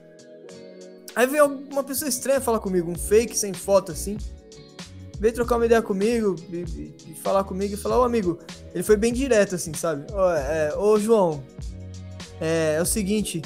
[1.14, 4.18] Aí veio uma pessoa estranha falar comigo, um fake sem foto assim.
[5.18, 8.38] Veio trocar uma ideia comigo e, e- falar comigo e falar, ô amigo,
[8.74, 10.04] ele foi bem direto assim, sabe?
[10.12, 11.42] Ô, é, João,
[12.40, 13.42] é, é o seguinte,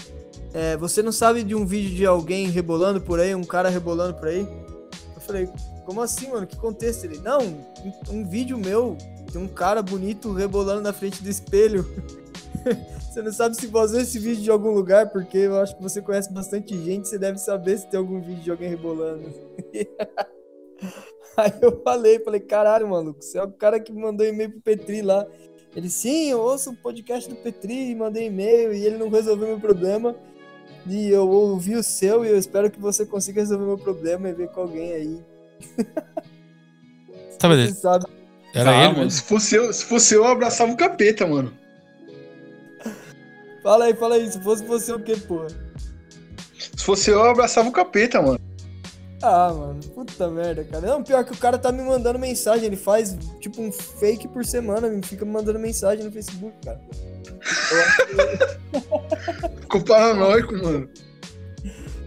[0.52, 4.14] é, você não sabe de um vídeo de alguém rebolando por aí, um cara rebolando
[4.14, 4.46] por aí?
[5.14, 5.48] Eu falei,
[5.86, 6.46] como assim, mano?
[6.46, 7.04] Que contexto?
[7.04, 7.62] Ele, não, um,
[8.10, 8.96] um vídeo meu
[9.30, 11.86] de um cara bonito rebolando na frente do espelho.
[13.10, 16.02] você não sabe se vazou esse vídeo de algum lugar, porque eu acho que você
[16.02, 19.24] conhece bastante gente, você deve saber se tem algum vídeo de alguém rebolando.
[21.40, 25.00] Aí eu falei, falei, caralho, maluco, você é o cara que mandou e-mail pro Petri
[25.00, 25.26] lá.
[25.74, 29.60] Ele, sim, eu ouço o podcast do Petri, mandei e-mail e ele não resolveu meu
[29.60, 30.16] problema.
[30.86, 34.32] E eu ouvi o seu e eu espero que você consiga resolver meu problema e
[34.32, 35.20] ver com alguém aí.
[37.38, 38.04] Tá, mas sabe?
[38.52, 41.50] Era Ah, ele, mano, se fosse, eu, se fosse eu, eu abraçava o capeta, mano.
[43.62, 45.46] Fala aí, fala aí, se fosse você o quê, porra?
[46.76, 48.38] Se fosse eu, eu abraçava o capeta, mano.
[49.22, 50.86] Ah, mano, puta merda, cara.
[50.86, 54.46] Não, pior que o cara tá me mandando mensagem, ele faz tipo um fake por
[54.46, 56.80] semana, me fica me mandando mensagem no Facebook, cara.
[59.60, 60.88] Ficou paranoico, mano.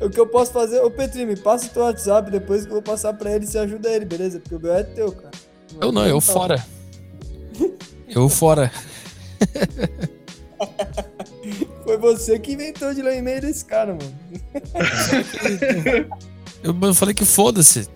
[0.02, 2.74] o que eu posso fazer, ô Petri, me passa o teu WhatsApp depois que eu
[2.74, 4.40] vou passar pra ele e você ajuda ele, beleza?
[4.40, 5.32] Porque o meu é teu, cara.
[5.80, 6.66] Eu não, eu fora.
[8.08, 8.72] Eu fora.
[11.84, 14.14] Foi você que inventou de ler e-mail desse cara, mano.
[16.64, 17.88] Eu, falei que foda-se.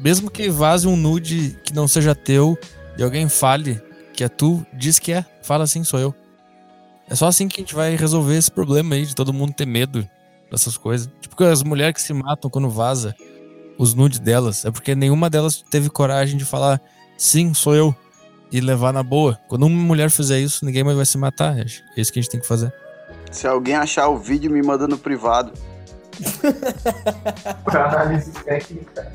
[0.00, 2.58] Mesmo que vaze um nude que não seja teu
[2.98, 3.80] e alguém fale
[4.12, 5.24] que é tu, diz que é.
[5.42, 6.14] Fala assim, sou eu.
[7.08, 9.66] É só assim que a gente vai resolver esse problema aí de todo mundo ter
[9.66, 10.08] medo
[10.50, 11.10] dessas coisas.
[11.20, 13.14] Tipo, as mulheres que se matam quando vaza
[13.76, 16.80] os nudes delas, é porque nenhuma delas teve coragem de falar
[17.18, 17.94] sim, sou eu.
[18.52, 19.38] E levar na boa.
[19.48, 21.58] Quando uma mulher fizer isso, ninguém mais vai se matar.
[21.58, 21.64] É
[21.96, 22.72] isso que a gente tem que fazer.
[23.32, 25.52] Se alguém achar o vídeo, me manda no privado.
[27.66, 29.12] Análise técnica.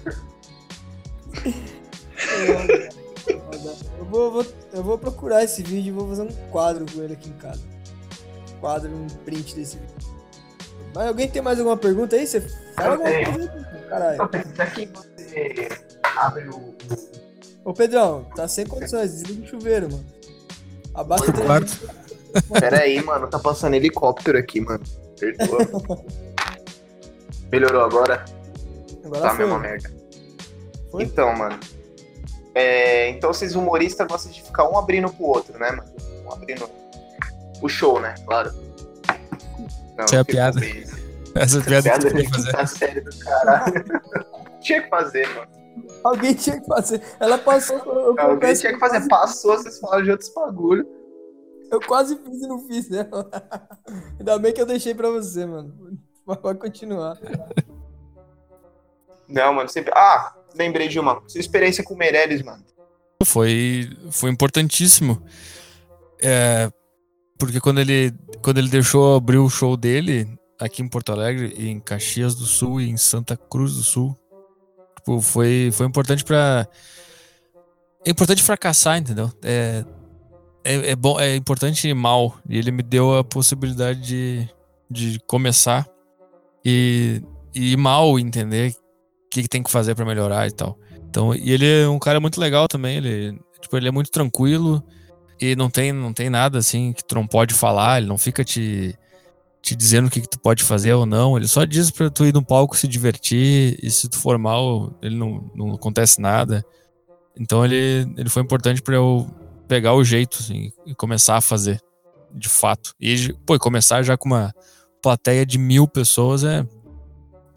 [3.97, 7.13] Eu vou, vou- eu vou procurar esse vídeo e vou fazer um quadro com ele
[7.13, 7.61] aqui em casa.
[8.59, 9.95] Quadro, um print desse vídeo.
[10.93, 12.25] Mas alguém tem mais alguma pergunta aí?
[12.25, 12.41] Você
[12.75, 13.31] fala alguma tenho.
[13.33, 14.21] coisa aí, caralho.
[14.23, 15.69] Até que você
[16.17, 16.75] abre o.
[17.63, 20.05] Ô Pedrão, tá sem condições, desliga o chuveiro, mano.
[20.93, 22.59] Abaixa o.
[22.59, 24.83] Pera aí, mano, tá passando helicóptero aqui, mano.
[25.19, 25.59] Perdoa.
[27.51, 28.23] Melhorou agora?
[29.03, 29.45] Agora tá, foi.
[29.45, 29.91] mesma merda.
[30.91, 31.03] Foi?
[31.03, 31.59] Então, mano.
[32.55, 35.89] É, então vocês humoristas gostam de ficar um abrindo pro outro, né, mano?
[36.25, 36.69] Um abrindo
[37.61, 38.15] o show, né?
[38.25, 38.51] Claro.
[39.97, 40.59] Não, Isso é a que piada.
[41.35, 43.03] Essa piada que Piada tu de queria fazer.
[43.03, 43.85] do caralho.
[44.61, 45.47] Tinha que fazer, mano.
[46.03, 47.01] Alguém tinha que fazer.
[47.19, 47.77] Ela passou.
[47.77, 49.07] Eu, Alguém tinha que fazer.
[49.07, 50.85] Passou, vocês falaram de outros bagulho.
[51.71, 53.07] Eu quase fiz e não fiz, né?
[54.19, 55.73] Ainda bem que eu deixei pra você, mano.
[56.29, 57.17] Mas Vai continuar.
[59.27, 59.91] Não, mano, sempre.
[59.95, 61.23] Ah, lembrei de uma.
[61.27, 62.63] Sua experiência com o Meirelles, mano.
[63.23, 65.21] Foi, foi importantíssimo.
[66.21, 66.71] É,
[67.37, 68.13] porque quando ele,
[68.43, 70.27] quando ele deixou abrir o show dele
[70.59, 74.15] aqui em Porto Alegre, em Caxias do Sul e em Santa Cruz do Sul,
[74.97, 76.67] tipo, foi, foi importante pra.
[78.05, 79.31] É importante fracassar, entendeu?
[79.43, 79.83] É,
[80.63, 82.37] é, é bom, é importante ir mal.
[82.47, 84.49] E ele me deu a possibilidade de,
[84.89, 85.87] de começar
[87.55, 90.77] e, e mal, entender o que, que tem que fazer pra melhorar e tal.
[91.09, 94.83] Então, e ele é um cara muito legal também, ele, tipo, ele é muito tranquilo
[95.41, 98.43] e não tem, não tem nada assim que tu não pode falar, ele não fica
[98.43, 98.95] te,
[99.61, 102.25] te dizendo o que, que tu pode fazer ou não, ele só diz pra tu
[102.25, 106.63] ir no palco se divertir e se tu for mal, ele não, não acontece nada.
[107.39, 109.27] Então ele, ele foi importante pra eu
[109.67, 111.81] pegar o jeito assim, e começar a fazer,
[112.31, 112.93] de fato.
[112.99, 114.53] E, pô, começar já com uma
[115.01, 116.65] plateia de mil pessoas é,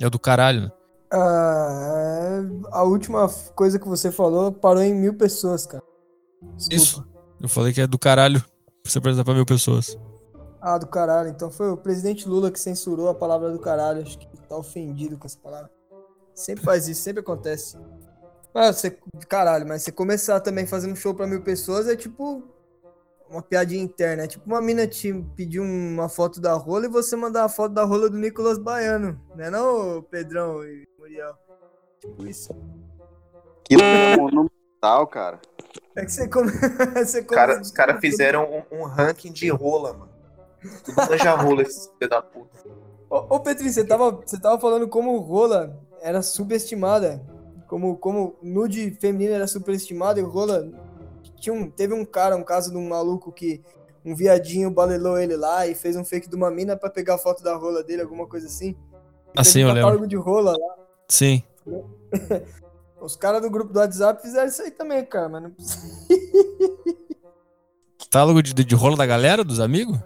[0.01, 0.73] é do caralho, né?
[1.13, 2.41] Ah,
[2.73, 5.83] a última coisa que você falou parou em mil pessoas, cara.
[6.57, 6.75] Desculpa.
[6.75, 7.09] Isso.
[7.41, 9.99] Eu falei que é do caralho pra você apresentar pra mil pessoas.
[10.61, 11.29] Ah, do caralho.
[11.29, 14.03] Então foi o presidente Lula que censurou a palavra do caralho.
[14.03, 15.71] Acho que tá ofendido com essa palavra.
[16.35, 17.77] Sempre faz isso, sempre acontece.
[18.55, 22.43] Mas você, caralho, mas você começar também fazendo um show pra mil pessoas é tipo
[23.33, 24.25] uma piadinha interna.
[24.25, 27.73] É tipo uma mina te pedir uma foto da rola e você mandar a foto
[27.73, 29.21] da rola do Nicolas Baiano.
[29.35, 31.35] Né não, Pedrão e Muriel?
[32.01, 32.55] Tipo isso.
[33.65, 35.41] Aquilo é monumental, cara.
[35.97, 36.51] É que você come...
[36.95, 40.13] você Os cara- come- os caras fizeram um, um ranking de rola, mano.
[40.85, 42.57] Tudo manja rola, esses filhos da puta.
[43.11, 47.21] Ô, ô Petri, você tava, você tava falando como rola era subestimada.
[47.69, 50.69] Como, como nude feminino era superestimado e rola.
[51.43, 53.61] Tinha um, teve um cara, um caso de um maluco que
[54.05, 57.19] um viadinho balelou ele lá e fez um fake de uma mina pra pegar a
[57.19, 58.77] foto da rola dele, alguma coisa assim.
[59.35, 60.07] E Assim, eu um lembro.
[60.07, 60.75] de rola lá.
[61.09, 61.43] Sim.
[63.01, 66.07] Os caras do grupo do WhatsApp fizeram isso aí também, cara, mas não precisa.
[67.99, 69.99] Catálogo de, de rolo da galera, dos amigos?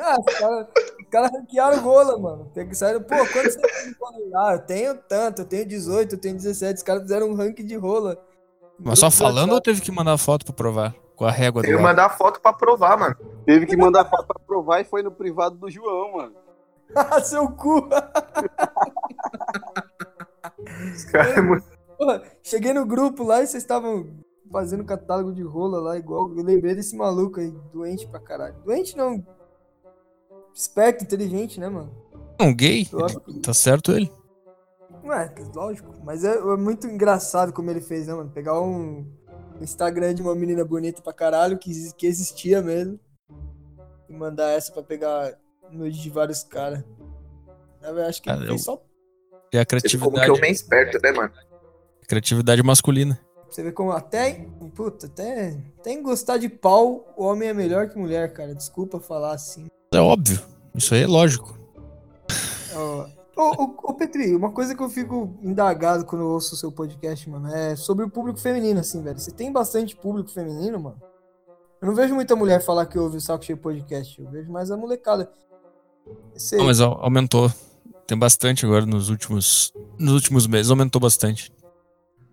[0.00, 0.66] Ah, os caras
[1.10, 2.50] cara ranquearam rola, mano.
[2.54, 2.98] Tem que sair.
[3.00, 4.48] Pô, quanto você tem de rola?
[4.48, 6.78] Ah, eu tenho tanto, eu tenho 18, eu tenho 17.
[6.78, 8.18] Os caras fizeram um ranking de rola.
[8.84, 10.94] Mas só falando ou teve que mandar foto pra provar?
[11.16, 13.14] Com a régua do Tem que mandar foto pra provar, mano.
[13.44, 16.32] Teve que mandar foto pra provar e foi no privado do João, mano.
[16.94, 17.88] Ah, seu cu!
[21.12, 21.64] Cara, é muito-
[21.98, 24.06] Porra, cheguei no grupo lá e vocês estavam
[24.50, 26.30] fazendo catálogo de rola lá, igual.
[26.34, 28.54] Eu lembrei desse maluco aí, doente pra caralho.
[28.64, 29.22] Doente não.
[30.54, 31.92] Esperto, inteligente, né, mano?
[32.40, 32.88] Um gay?
[33.42, 34.10] Tá certo ele.
[35.10, 35.92] Ué, lógico.
[36.04, 38.30] Mas é, é muito engraçado como ele fez, né, mano?
[38.30, 39.04] Pegar um
[39.60, 42.98] Instagram de uma menina bonita pra caralho, que, que existia mesmo,
[44.08, 45.34] e mandar essa pra pegar
[45.70, 46.84] nude de vários caras.
[47.82, 50.40] Eu acho que Cara, ele eu- fez só E a Como que é criatividade, o
[50.40, 51.32] bem esperto, né, mano?
[52.06, 53.18] criatividade masculina.
[53.48, 54.46] você ver como até.
[54.74, 58.54] Puta, até, até em gostar de pau, o homem é melhor que mulher, cara.
[58.54, 59.66] Desculpa falar assim.
[59.92, 60.40] É óbvio.
[60.74, 61.58] Isso aí é lógico.
[62.74, 63.06] Ó,
[63.36, 66.70] Ô, ô, ô, Petri, uma coisa que eu fico indagado quando eu ouço o seu
[66.72, 69.18] podcast, mano, é sobre o público feminino, assim, velho.
[69.18, 71.00] Você tem bastante público feminino, mano?
[71.80, 74.20] Eu não vejo muita mulher falar que ouve o Saco Cheio Podcast.
[74.20, 75.30] Eu vejo mais a molecada.
[76.34, 76.56] Você...
[76.56, 77.50] Não, mas au- aumentou.
[78.06, 80.70] Tem bastante agora nos últimos, nos últimos meses.
[80.70, 81.50] Aumentou bastante.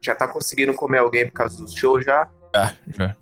[0.01, 2.27] Já tá conseguindo comer alguém por causa do show já?
[2.53, 3.15] Já, já.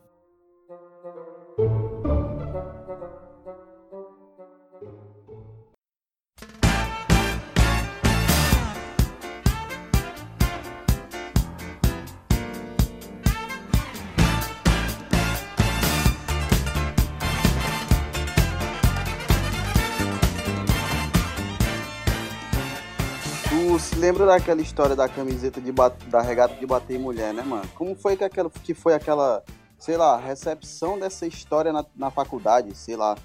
[24.05, 27.67] Lembra daquela história da camiseta de da regata de bater mulher, né, mano?
[27.73, 29.43] Como foi que, aquela, que foi aquela,
[29.79, 33.17] sei lá, recepção dessa história na, na faculdade, sei lá.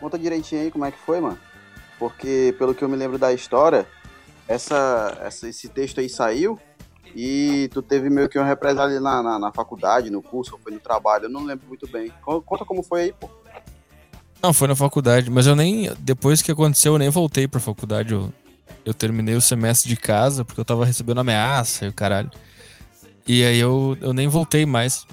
[0.00, 1.38] Conta direitinho aí como é que foi, mano.
[2.00, 3.86] Porque, pelo que eu me lembro da história,
[4.48, 6.58] essa, essa, esse texto aí saiu
[7.14, 10.72] e tu teve meio que uma represália na, na, na faculdade, no curso, ou foi
[10.72, 12.12] no trabalho, eu não lembro muito bem.
[12.24, 13.30] Co- Conta como foi aí, pô.
[14.42, 15.94] Não, foi na faculdade, mas eu nem.
[16.00, 18.12] Depois que aconteceu, eu nem voltei pra faculdade.
[18.14, 18.32] Eu,
[18.84, 22.30] eu terminei o semestre de casa, porque eu tava recebendo ameaça e o caralho.
[23.26, 25.06] E aí eu, eu nem voltei mais.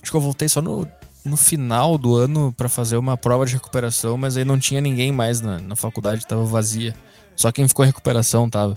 [0.00, 0.86] Acho que eu voltei só no,
[1.24, 5.10] no final do ano pra fazer uma prova de recuperação, mas aí não tinha ninguém
[5.10, 6.94] mais na, na faculdade, tava vazia.
[7.34, 8.76] Só quem ficou em recuperação tava.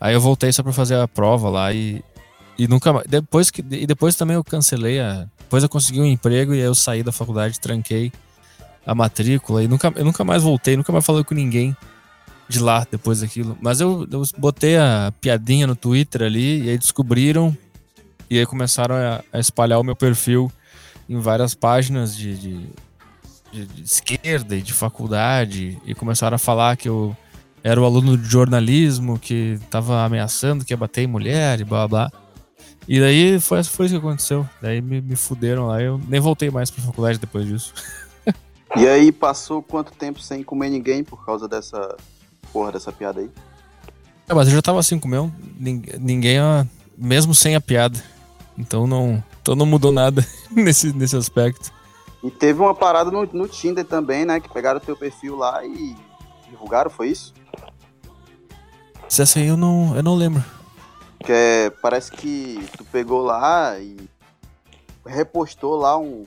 [0.00, 2.02] Aí eu voltei só pra fazer a prova lá e.
[2.58, 3.06] E nunca mais.
[3.06, 5.26] Depois que, e depois também eu cancelei a.
[5.38, 8.12] Depois eu consegui um emprego e aí eu saí da faculdade, tranquei
[8.86, 11.76] a matrícula e nunca, eu nunca mais voltei, nunca mais falei com ninguém
[12.50, 13.56] de lá depois daquilo.
[13.60, 17.56] Mas eu, eu botei a piadinha no Twitter ali e aí descobriram
[18.28, 20.50] e aí começaram a, a espalhar o meu perfil
[21.08, 22.66] em várias páginas de, de,
[23.52, 27.16] de- de esquerda e de faculdade e começaram a falar que eu
[27.62, 31.86] era o aluno de jornalismo que tava ameaçando que ia bater em mulher e blá
[31.86, 32.08] blá.
[32.08, 32.20] blá.
[32.88, 34.48] E daí foi, foi isso que aconteceu.
[34.62, 35.80] Daí me, me fuderam lá.
[35.82, 37.72] Eu nem voltei mais pra faculdade depois disso.
[38.76, 41.96] E aí passou quanto tempo sem comer ninguém por causa dessa
[42.52, 43.30] porra dessa piada aí?
[44.28, 45.30] É, mas eu já tava assim com o meu.
[45.58, 46.64] Nin- Ninguém, ó,
[46.96, 48.00] mesmo sem a piada.
[48.56, 51.72] Então não, então não mudou nada nesse, nesse aspecto.
[52.22, 54.38] E teve uma parada no, no Tinder também, né?
[54.40, 55.96] Que pegaram o teu perfil lá e
[56.50, 57.32] divulgaram, foi isso?
[59.08, 60.44] Se essa aí eu não, eu não lembro.
[61.24, 63.96] Que é, parece que tu pegou lá e
[65.06, 66.24] repostou lá um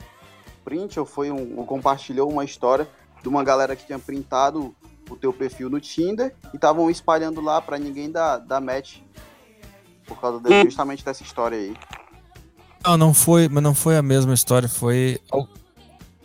[0.66, 2.88] print ou foi um, ou compartilhou uma história
[3.22, 4.76] de uma galera que tinha printado
[5.10, 8.98] o teu perfil no Tinder e estavam espalhando lá pra ninguém dar, dar match
[10.06, 11.74] por causa de- justamente dessa história aí.
[12.86, 14.68] Não, não foi, mas não foi a mesma história.
[14.68, 15.20] Foi.
[15.32, 15.48] al-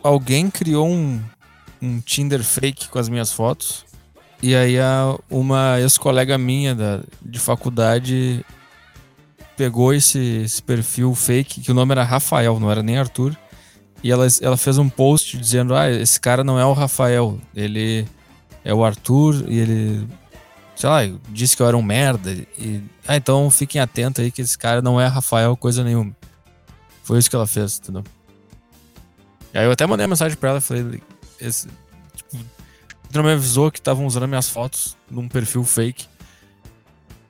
[0.03, 1.21] Alguém criou um,
[1.81, 3.85] um Tinder fake com as minhas fotos.
[4.41, 8.45] E aí a, uma ex-colega minha da, de faculdade
[9.57, 13.35] pegou esse, esse perfil fake, que o nome era Rafael, não era nem Arthur.
[14.01, 18.07] E ela, ela fez um post dizendo: Ah, esse cara não é o Rafael, ele
[18.63, 20.07] é o Arthur e ele.
[20.75, 20.99] Sei lá,
[21.29, 22.31] disse que eu era um merda.
[22.31, 26.15] E, ah, então fiquem atentos aí que esse cara não é Rafael coisa nenhuma.
[27.03, 28.03] Foi isso que ela fez, entendeu?
[29.53, 31.01] E aí eu até mandei uma mensagem pra ela e falei,
[31.41, 31.67] esse,
[32.15, 32.37] tipo,
[33.11, 36.07] tu me avisou que estavam usando minhas fotos num perfil fake.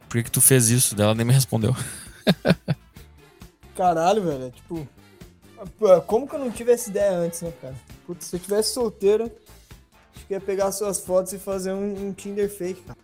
[0.07, 0.99] Por que, que tu fez isso?
[0.99, 1.75] Ela nem me respondeu.
[3.75, 4.45] Caralho, velho.
[4.47, 4.87] é Tipo.
[5.77, 7.75] pô, Como que eu não tive essa ideia antes, né, cara?
[8.05, 9.31] Putz, se eu tivesse solteiro,
[10.29, 12.97] acho que ia pegar suas fotos e fazer um, um Tinder fake, cara.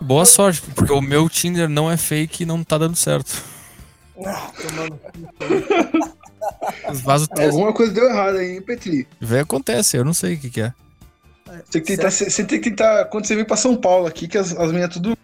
[0.00, 3.42] Boa sorte, porque o meu Tinder não é fake e não tá dando certo.
[4.24, 4.98] Ah, tomando.
[7.02, 7.50] Vaza o teste.
[7.50, 9.06] Alguma coisa deu errado aí, hein, Petri?
[9.20, 10.72] Vê, acontece, eu não sei o que, que é.
[11.64, 14.28] Você tem que tentar, você tem que tentar, quando você vir pra São Paulo aqui,
[14.28, 15.18] que as, as meninas tudo,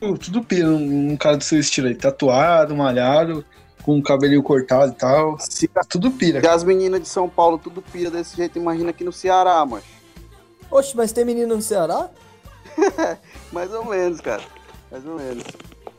[0.00, 3.44] tudo pira num, num cara do seu estilo aí, tatuado, malhado.
[3.82, 5.36] com o cabelinho cortado e tal.
[5.40, 6.40] Se, tudo pira.
[6.42, 9.82] E as meninas de São Paulo tudo pira desse jeito, imagina aqui no Ceará, mano.
[10.74, 12.10] Oxe, mas tem menino no Ceará?
[13.52, 14.42] Mais ou menos, cara.
[14.90, 15.44] Mais ou menos.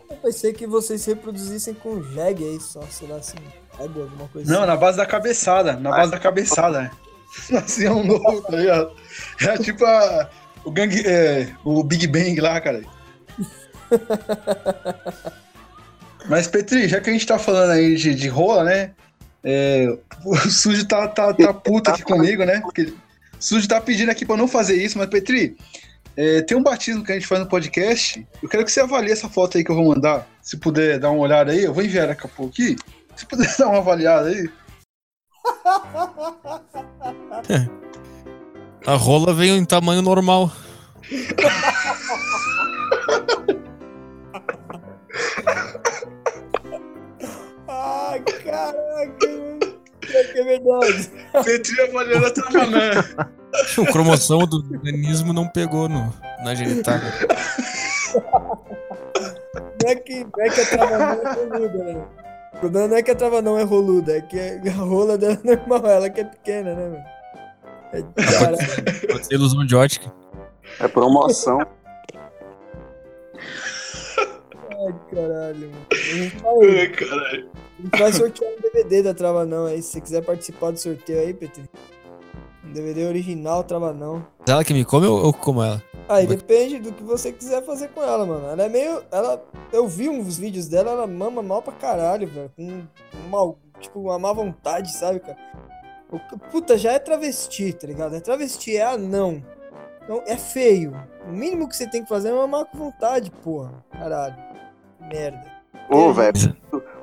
[0.10, 3.38] Eu pensei que vocês se reproduzissem com jegue aí só, sei lá assim,
[3.80, 4.68] jegue, alguma coisa Não, assim.
[4.68, 5.78] na base da cabeçada.
[5.78, 6.92] Na base da cabeçada.
[7.56, 8.96] Assim é um novo, tá ligado?
[9.42, 10.30] É tipo a,
[10.64, 11.06] o gangue.
[11.06, 12.82] É, o Big Bang lá, cara.
[16.28, 18.92] Mas, Petri, já que a gente tá falando aí de, de rola, né?
[19.44, 19.86] É,
[20.26, 22.62] o Sujo tá, tá, tá puto aqui comigo, né?
[22.62, 22.94] Porque
[23.46, 25.56] Sujo tá pedindo aqui pra não fazer isso, mas, Petri,
[26.18, 28.28] é, tem um batismo que a gente faz no podcast.
[28.42, 30.28] Eu quero que você avalie essa foto aí que eu vou mandar.
[30.42, 32.76] Se puder dar uma olhada aí, eu vou enviar daqui a pouco aqui.
[33.16, 34.50] Se puder dar uma avaliada aí.
[38.84, 40.52] A rola veio em tamanho normal.
[47.68, 49.45] Ai, caraca,
[50.16, 51.12] é verdade.
[51.46, 52.92] Petri avaliando a Travanã.
[53.78, 56.14] O cromossomo do organismo não pegou no,
[56.44, 57.12] na genitália.
[59.84, 62.06] Não é que, não é que a trava não é roluda, né?
[62.54, 65.38] O problema não é que a trava não é roluda, é que a rola dela
[65.44, 67.06] é normal, ela que é pequena, né, mano?
[67.94, 68.58] É, cara,
[69.08, 70.12] Pode ser ilusão de ótica.
[70.80, 71.60] É promoção.
[74.72, 75.88] ai, caralho, mano.
[75.92, 77.50] Ai, caralho.
[77.78, 79.82] A gente vai sortear um DVD da Trava Não aí.
[79.82, 81.70] Se você quiser participar do sorteio aí, Petri.
[82.64, 84.26] Um DVD original Trava Não.
[84.48, 85.82] Ela que me come ou eu como ela?
[86.08, 88.48] Aí depende do que você quiser fazer com ela, mano.
[88.48, 89.04] Ela é meio.
[89.12, 89.44] Ela.
[89.72, 92.52] Eu vi uns vídeos dela, ela mama mal pra caralho, velho.
[92.56, 92.84] Com
[93.30, 93.58] mal.
[93.80, 95.38] Tipo, uma má vontade, sabe, cara?
[96.52, 98.16] Puta, já é travesti, tá ligado?
[98.16, 99.44] É travesti, é anão.
[100.04, 100.96] Então é feio.
[101.28, 103.74] O mínimo que você tem que fazer é mamar com vontade, porra.
[103.92, 104.36] Caralho.
[105.12, 105.56] Merda.
[105.90, 106.56] Ô, velho,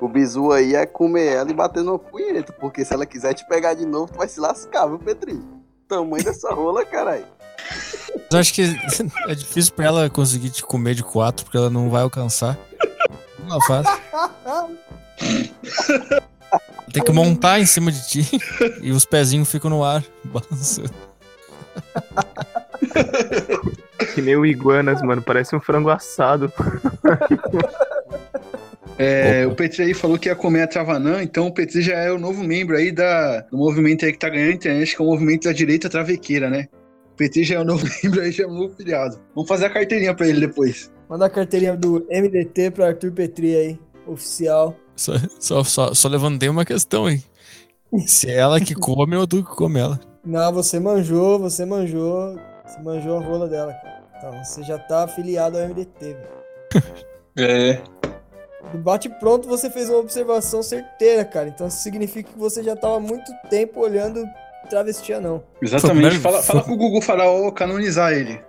[0.03, 3.47] o bizu aí é comer ela e bater no punheta, porque se ela quiser te
[3.47, 5.41] pegar de novo, tu vai se lascar, viu, Petri?
[5.87, 7.25] Tamanho dessa rola, caralho.
[8.29, 8.63] Eu acho que
[9.29, 12.59] é difícil pra ela conseguir te comer de quatro, porque ela não vai alcançar.
[13.47, 13.87] Não faz.
[16.93, 18.41] Tem que montar em cima de ti
[18.83, 20.91] e os pezinhos ficam no ar, balançando.
[24.15, 25.23] Que nem o Iguanas, mano.
[25.23, 26.53] Parece um frango assado.
[28.99, 32.11] É, o Petri aí falou que ia comer a Travanã, então o Petri já é
[32.13, 35.05] o novo membro aí da, do movimento aí que tá ganhando a internet, que é
[35.05, 36.69] o movimento da direita travequeira, né?
[37.13, 39.19] O Petri já é o novo membro aí, já é o novo filiado.
[39.35, 40.91] Vamos fazer a carteirinha pra ele depois.
[41.09, 44.77] Manda a carteirinha do MDT pro Arthur Petri aí, oficial.
[44.97, 47.23] Só, só, só, só levantei uma questão aí.
[48.07, 50.01] Se é ela que come ou tu que come ela.
[50.25, 52.39] Não, você manjou, você manjou.
[52.65, 54.03] Você manjou a rola dela, cara.
[54.17, 56.43] Então, você já tá afiliado ao MDT, velho.
[57.37, 57.81] É.
[58.73, 61.49] Do bate pronto, você fez uma observação certeira, cara.
[61.49, 64.25] Então, isso significa que você já tava há muito tempo olhando
[64.69, 65.43] travesti não.
[65.61, 66.19] Exatamente.
[66.19, 68.41] Fala, fala com o Google Faraó canonizar ele.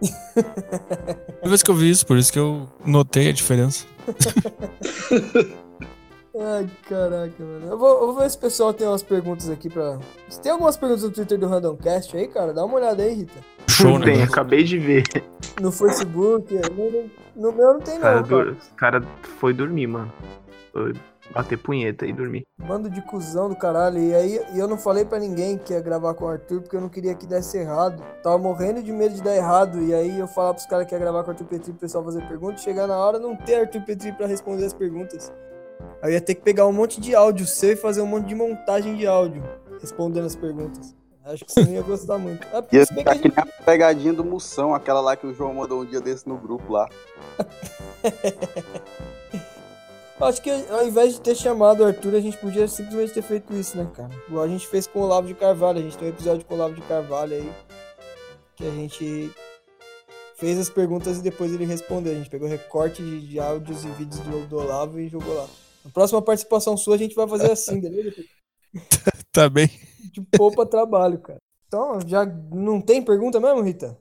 [0.00, 3.84] Primeira vez que eu vi isso, por isso que eu notei a diferença.
[6.40, 7.66] Ai, caraca, mano.
[7.68, 9.98] Eu vou, eu vou ver se o pessoal tem umas perguntas aqui pra.
[10.28, 13.38] Se tem algumas perguntas no Twitter do Randomcast aí, cara, dá uma olhada aí, Rita.
[13.68, 14.06] Show, né?
[14.06, 15.02] Tem, acabei de ver.
[15.60, 16.54] No Facebook.
[16.76, 18.24] No, no- no meu não tem, O cara, não.
[18.28, 18.44] Cara.
[18.44, 19.02] dur- o cara
[19.38, 20.12] foi dormir, mano.
[20.72, 20.92] Foi
[21.32, 22.42] bater punheta e dormir.
[22.66, 23.98] Bando de cuzão do caralho.
[23.98, 26.76] E aí e eu não falei pra ninguém que ia gravar com o Arthur porque
[26.76, 28.02] eu não queria que desse errado.
[28.22, 29.80] Tava morrendo de medo de dar errado.
[29.82, 32.04] E aí eu falar pros caras que ia gravar com o Arthur Petri pro pessoal
[32.04, 32.62] fazer perguntas.
[32.62, 35.32] Chegar na hora não ter Arthur Petri pra responder as perguntas.
[36.02, 38.26] Aí eu ia ter que pegar um monte de áudio seu e fazer um monte
[38.26, 39.42] de montagem de áudio
[39.80, 40.94] respondendo as perguntas.
[41.24, 42.46] Acho que você não ia gostar muito.
[42.46, 45.82] É, Ia ficar que nem a pegadinha do Moção, aquela lá que o João mandou
[45.82, 46.88] um dia desse no grupo lá.
[50.20, 53.52] Acho que ao invés de ter chamado o Arthur, a gente podia simplesmente ter feito
[53.52, 54.10] isso, né, cara?
[54.26, 55.78] Igual a gente fez com o Olavo de Carvalho.
[55.78, 57.52] A gente tem um episódio com o Olavo de Carvalho aí.
[58.56, 59.30] Que a gente
[60.34, 62.12] fez as perguntas e depois ele respondeu.
[62.12, 65.46] A gente pegou recorte de, de áudios e vídeos do, do Olavo e jogou lá.
[65.88, 68.22] Na próxima participação sua, a gente vai fazer assim, beleza?
[69.32, 69.66] Tá bem.
[69.66, 71.38] A gente poupa trabalho, cara.
[71.66, 73.96] Então, já não tem pergunta mesmo, Rita?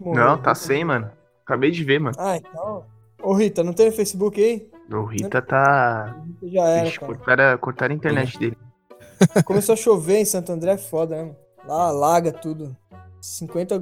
[0.00, 1.10] Não, tá sem, mano.
[1.42, 2.16] Acabei de ver, mano.
[2.18, 2.86] Ah, então.
[3.22, 4.70] Ô, Rita, não tem no Facebook aí?
[4.90, 6.22] O Rita tá.
[6.42, 7.14] Já era, Ixi, cara.
[7.14, 8.58] cortaram, cortaram a internet dele.
[9.44, 11.36] Começou a chover em Santo André, é foda, né?
[11.66, 12.76] Lá alaga tudo.
[13.20, 13.78] 50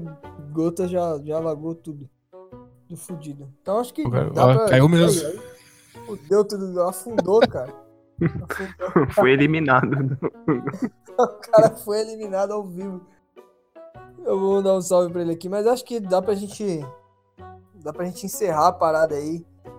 [0.52, 2.08] gotas já, já alagou tudo.
[2.94, 3.48] Tudo fudido.
[3.60, 4.68] Então acho que pra...
[4.68, 5.26] caiu mesmo.
[5.26, 7.74] Aí, aí, Fudeu tudo, afundou, cara.
[8.20, 9.10] Afundou.
[9.10, 10.18] Foi eliminado.
[11.16, 13.00] O cara foi eliminado ao vivo.
[14.24, 16.84] Eu vou dar um salve pra ele aqui, mas acho que dá pra gente.
[17.76, 19.44] Dá pra gente encerrar a parada aí.
[19.64, 19.70] A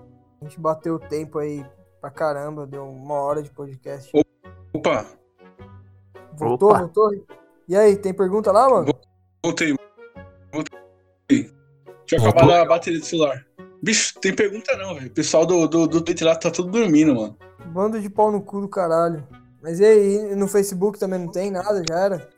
[0.42, 1.66] A gente bateu o tempo aí
[2.00, 4.12] pra caramba, deu uma hora de podcast.
[4.74, 5.06] Opa,
[6.38, 6.80] Voltou, Opa.
[6.80, 7.12] voltou?
[7.68, 8.94] E aí, tem pergunta lá, mano?
[9.44, 9.76] voltei.
[10.52, 11.52] Voltei.
[12.06, 12.44] Tinha Voltou?
[12.44, 13.46] acabado a bateria do celular.
[13.82, 15.08] Bicho, tem pergunta não, velho.
[15.08, 17.38] O pessoal do, do, do Twitter lá tá tudo dormindo, mano.
[17.68, 19.28] Bando de pau no cu do caralho.
[19.62, 22.30] Mas e aí, no Facebook também não tem nada, já era?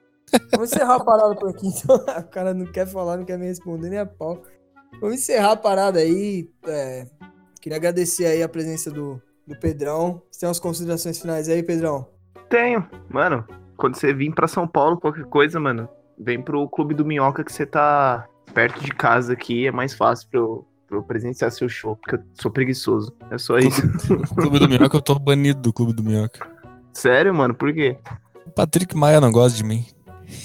[0.52, 1.96] Vamos encerrar a parada por aqui, então.
[2.20, 4.42] O cara não quer falar, não quer me responder nem a pau.
[5.00, 6.50] Vamos encerrar a parada aí.
[6.66, 7.06] é,
[7.62, 10.22] queria agradecer aí a presença do, do Pedrão.
[10.32, 12.08] Você tem umas considerações finais aí, Pedrão?
[12.50, 12.86] Tenho.
[13.10, 13.46] Mano,
[13.76, 15.88] quando você vir pra São Paulo, qualquer coisa, mano,
[16.18, 19.68] vem pro Clube do Minhoca que você tá perto de casa aqui.
[19.68, 23.14] É mais fácil pra eu, pra eu presenciar seu show, porque eu sou preguiçoso.
[23.32, 23.82] É só isso.
[24.36, 26.48] Clube do Minhoca, eu tô banido do Clube do Minhoca.
[26.94, 27.54] Sério, mano?
[27.54, 27.98] Por quê?
[28.46, 29.86] O Patrick Maia não gosta de mim.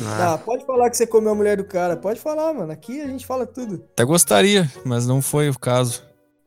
[0.00, 1.96] Ah, Tá, pode falar que você comeu a mulher do cara.
[1.96, 2.70] Pode falar, mano.
[2.72, 3.84] Aqui a gente fala tudo.
[3.92, 6.02] Até gostaria, mas não foi o caso.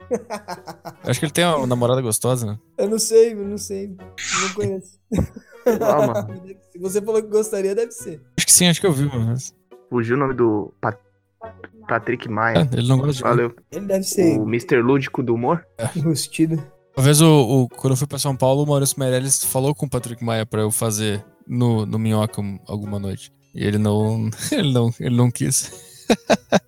[0.10, 0.20] Eu
[1.10, 2.60] acho que ele tem uma namorada gostosa, né?
[2.78, 3.88] Eu não sei, eu não sei.
[4.42, 5.00] Não conheço.
[5.82, 6.42] Ah, mano.
[6.72, 8.22] Se você falou que gostaria, deve ser.
[8.38, 9.56] Acho que sim, acho que eu vi, mas.
[9.90, 11.00] fugiu o nome do Pat-
[11.88, 12.70] Patrick É, Maia.
[12.74, 13.30] ele não gosta de mim.
[13.30, 13.56] Valeu.
[13.72, 14.82] Ele deve ser O Mr.
[14.82, 15.66] Lúdico do humor?
[15.96, 16.62] enrustido.
[16.98, 17.28] Uma vez, o,
[17.64, 20.46] o- quando eu fui pra São Paulo, o Maurício Meirelles falou com o Patrick Maia
[20.46, 23.32] pra eu fazer no, no Minhoca um- alguma noite.
[23.54, 24.30] E ele não.
[24.52, 25.72] Ele não, ele não quis.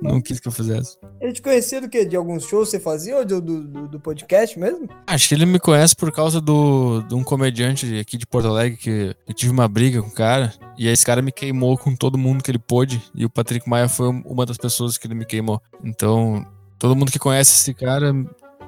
[0.00, 0.96] não quis que eu fizesse.
[1.20, 2.04] Ele te conhecia do quê?
[2.04, 4.88] De alguns shows que você fazia ou do, do, do- podcast mesmo?
[5.06, 8.76] Acho que ele me conhece por causa do, de um comediante aqui de Porto Alegre
[8.78, 10.52] que eu tive uma briga com o cara.
[10.78, 13.02] E aí esse cara me queimou com todo mundo que ele pôde.
[13.14, 15.60] E o Patrick Maia foi um- uma das pessoas que ele me queimou.
[15.84, 16.44] Então,
[16.78, 18.12] todo mundo que conhece esse cara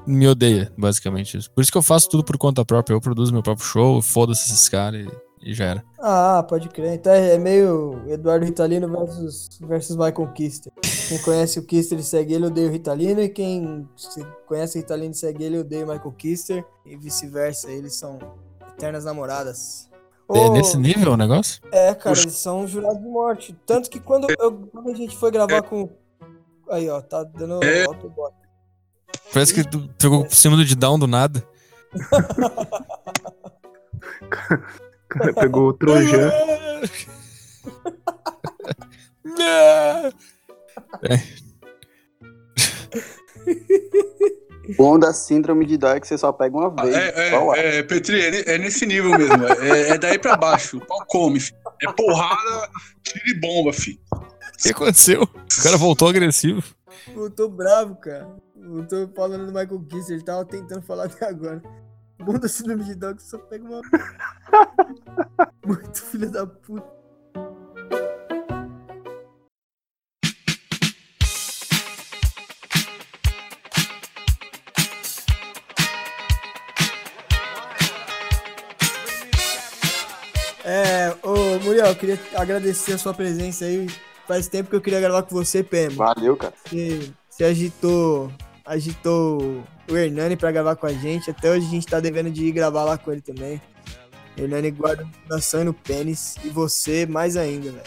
[0.06, 1.38] me odeia, basicamente.
[1.54, 2.94] Por isso que eu faço tudo por conta própria.
[2.94, 5.10] Eu produzo meu próprio show, foda-se esses caras e,
[5.42, 5.84] e já era.
[5.98, 6.94] Ah, pode crer.
[6.94, 10.72] Então é é meio Eduardo Ritalino versus, versus Michael Kister.
[11.08, 13.20] Quem conhece o Kister e segue ele, odeia o Ritalino.
[13.20, 16.64] E quem se conhece o Ritalino e segue ele, odeia o Michael Kister.
[16.86, 17.70] E vice-versa.
[17.70, 18.18] Eles são
[18.74, 19.88] eternas namoradas.
[20.34, 21.60] É nesse nível o negócio?
[21.70, 23.54] É, cara, eles são jurados de morte.
[23.66, 25.90] Tanto que quando, eu- quando a gente foi gravar com.
[26.70, 27.84] Aí, ó, tá dando É.
[27.84, 28.32] autobot.
[29.32, 31.46] Parece que tu pegou por cima do Didão do nada.
[35.12, 36.32] Cara pegou o Trojan.
[44.68, 46.94] O bom da síndrome de Down é que você só pega uma vez.
[46.94, 49.46] É, é, é, Petri, é, é nesse nível mesmo.
[49.60, 50.78] É, é daí pra baixo.
[50.78, 51.56] O pau come, filho.
[51.82, 52.70] É porrada,
[53.02, 53.98] tiro e bomba, filho.
[54.12, 55.22] O que aconteceu?
[55.22, 56.62] O cara voltou agressivo.
[57.14, 58.28] Eu tô bravo, cara.
[58.56, 61.60] Eu tô falando do Michael Kister, ele tava tentando falar até agora.
[62.22, 63.80] Bunda síndrome de Down que só pega uma.
[65.66, 67.02] Muito filho da puta.
[80.64, 83.88] É, ô Muriel, eu queria agradecer a sua presença aí.
[84.28, 85.96] Faz tempo que eu queria gravar com você, PM.
[85.96, 86.54] Valeu, cara.
[86.64, 88.32] Você, você agitou,
[88.72, 91.30] agitou o Hernani pra gravar com a gente.
[91.30, 93.60] Até hoje a gente tá devendo de ir gravar lá com ele também.
[94.36, 96.36] Hernani guarda no coração e no pênis.
[96.42, 97.84] E você mais ainda, velho.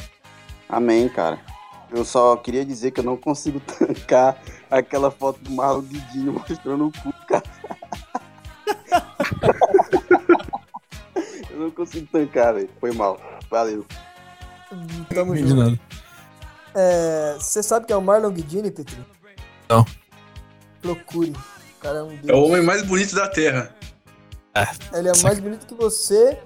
[0.69, 1.39] Amém, cara.
[1.91, 6.87] Eu só queria dizer que eu não consigo tancar aquela foto do Marlon Didinho mostrando
[6.87, 7.43] o cu, cara.
[11.49, 12.69] eu não consigo tancar, velho.
[12.79, 13.19] Foi mal.
[13.49, 13.85] Valeu.
[15.13, 15.55] Tamo junto.
[15.55, 15.79] nada.
[16.75, 18.97] É, você sabe que é o Marlon Guidini, Petri?
[19.69, 19.85] Não.
[20.85, 21.31] Procure.
[21.31, 23.75] O cara é um É o homem mais bonito da Terra.
[24.93, 26.39] Ele é mais bonito que você,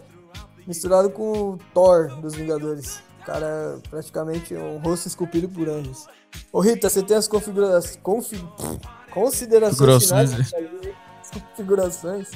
[0.66, 3.04] misturado com o Thor dos Vingadores.
[3.22, 6.08] O cara é praticamente um rosto esculpido por anjos.
[6.54, 7.98] Ô Rita, você tem as configurações.
[7.98, 8.38] Confi...
[9.12, 10.96] Considerações Configurações, finais?
[11.32, 12.32] Configurações.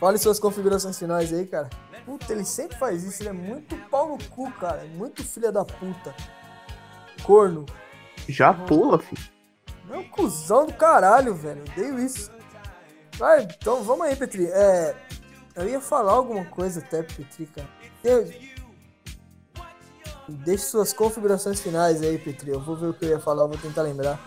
[0.00, 1.68] Fale suas configurações finais aí, cara.
[2.06, 4.84] Puta, ele sempre faz isso, ele é muito pau no cu, cara.
[4.94, 6.14] Muito filha da puta.
[7.22, 7.66] Corno.
[8.28, 9.37] Já pula, filho.
[9.88, 11.62] Não, cuzão do caralho, velho.
[11.72, 12.30] Odeio isso.
[13.16, 14.46] Vai, então vamos aí, Petri.
[14.46, 14.94] É,
[15.56, 17.68] eu ia falar alguma coisa até, Petri, cara.
[18.04, 18.30] Eu-
[20.28, 22.50] Deixe suas configurações finais aí, Petri.
[22.50, 24.20] Eu vou ver o que eu ia falar, vou tentar lembrar.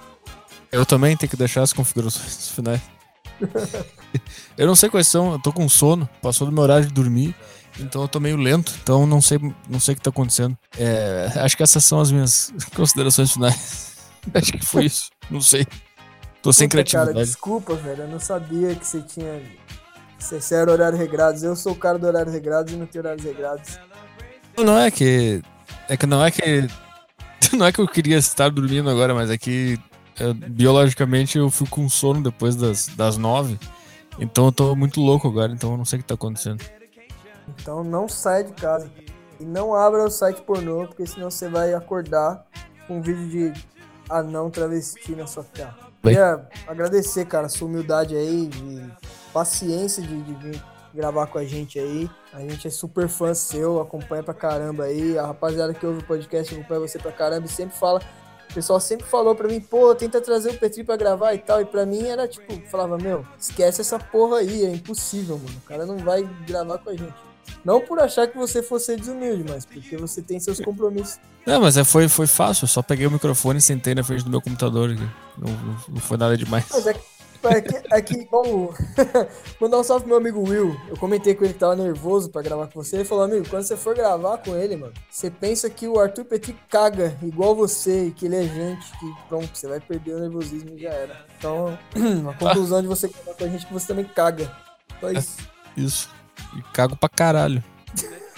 [0.71, 2.81] Eu também tenho que deixar as configurações finais.
[4.57, 7.35] eu não sei quais são, eu tô com sono, passou do meu horário de dormir,
[7.79, 9.39] então eu tô meio lento, então não sei,
[9.69, 10.57] não sei o que tá acontecendo.
[10.77, 13.90] É, acho que essas são as minhas considerações finais.
[14.33, 15.65] acho que foi isso, não sei.
[16.41, 17.27] Tô sem Puta, Cara, criatividade.
[17.27, 18.03] desculpa, velho.
[18.03, 19.41] Eu não sabia que você tinha.
[20.17, 21.43] Você era horário regrados.
[21.43, 23.79] Eu sou o cara do horário regrados e não tenho horários regrados.
[24.57, 25.41] Não é que.
[25.87, 26.67] É que não é que.
[27.57, 29.77] Não é que eu queria estar dormindo agora, mas é que
[30.17, 33.59] eu, biologicamente eu fico com sono depois das, das nove.
[34.19, 36.63] Então eu tô muito louco agora, então eu não sei o que tá acontecendo.
[37.49, 38.89] Então não saia de casa.
[39.39, 42.45] E não abra o site pornô, porque senão você vai acordar
[42.87, 43.61] com um vídeo de
[44.17, 45.45] anão travesti na sua.
[46.03, 46.15] Bem.
[46.15, 48.91] Queria agradecer, cara, a sua humildade aí, de
[49.33, 52.09] paciência de, de vir gravar com a gente aí.
[52.33, 55.17] A gente é super fã seu, acompanha pra caramba aí.
[55.17, 58.01] A rapaziada que ouve o podcast acompanha você pra caramba e sempre fala.
[58.49, 61.61] O pessoal sempre falou pra mim, pô, tenta trazer o Petri pra gravar e tal.
[61.61, 65.57] E pra mim era tipo, falava, meu, esquece essa porra aí, é impossível, mano.
[65.57, 67.30] O cara não vai gravar com a gente.
[67.63, 71.19] Não por achar que você fosse desumilde, mas porque você tem seus compromissos.
[71.45, 74.23] Não, mas é, foi, foi fácil, eu só peguei o microfone e sentei na frente
[74.23, 74.89] do meu computador.
[74.89, 76.65] Não, não, foi nada demais.
[76.71, 78.75] Mas é que, é é que vamos
[79.59, 80.79] mandar um salve pro meu amigo Will.
[80.87, 82.97] Eu comentei com ele que tava nervoso pra gravar com você.
[82.97, 86.25] Ele falou, amigo, quando você for gravar com ele, mano, você pensa que o Arthur
[86.25, 90.19] Petit caga igual você e que ele é gente, que pronto, você vai perder o
[90.19, 91.25] nervosismo e já era.
[91.37, 91.77] Então,
[92.29, 94.51] a conclusão de você gravar com a gente é que você também caga.
[94.99, 95.37] Só isso.
[95.75, 96.20] Isso.
[96.55, 97.63] E cago pra caralho.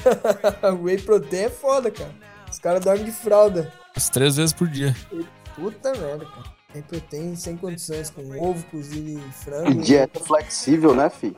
[0.84, 2.12] Whey protein é foda, cara.
[2.50, 3.72] Os caras dormem de fralda.
[3.96, 4.96] As três vezes por dia.
[5.56, 6.54] Puta merda, cara.
[6.74, 9.82] Whey protein sem condições, com ovo cozido e frango.
[9.82, 11.36] Dieta flexível, né, fi?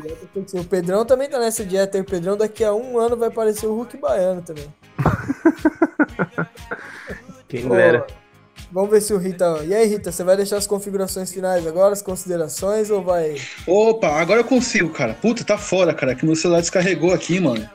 [0.00, 0.62] Dieta flexível.
[0.62, 2.02] O Pedrão também tá nessa dieta aí.
[2.02, 4.72] O Pedrão daqui a um ano vai parecer o Hulk baiano também.
[7.48, 8.06] Quem dera.
[8.72, 9.62] Vamos ver se o Rita.
[9.66, 14.08] E aí, Rita, você vai deixar as configurações finais agora, as considerações, ou vai Opa,
[14.08, 15.12] agora eu consigo, cara.
[15.12, 17.68] Puta, tá fora, cara, que meu celular descarregou aqui, mano.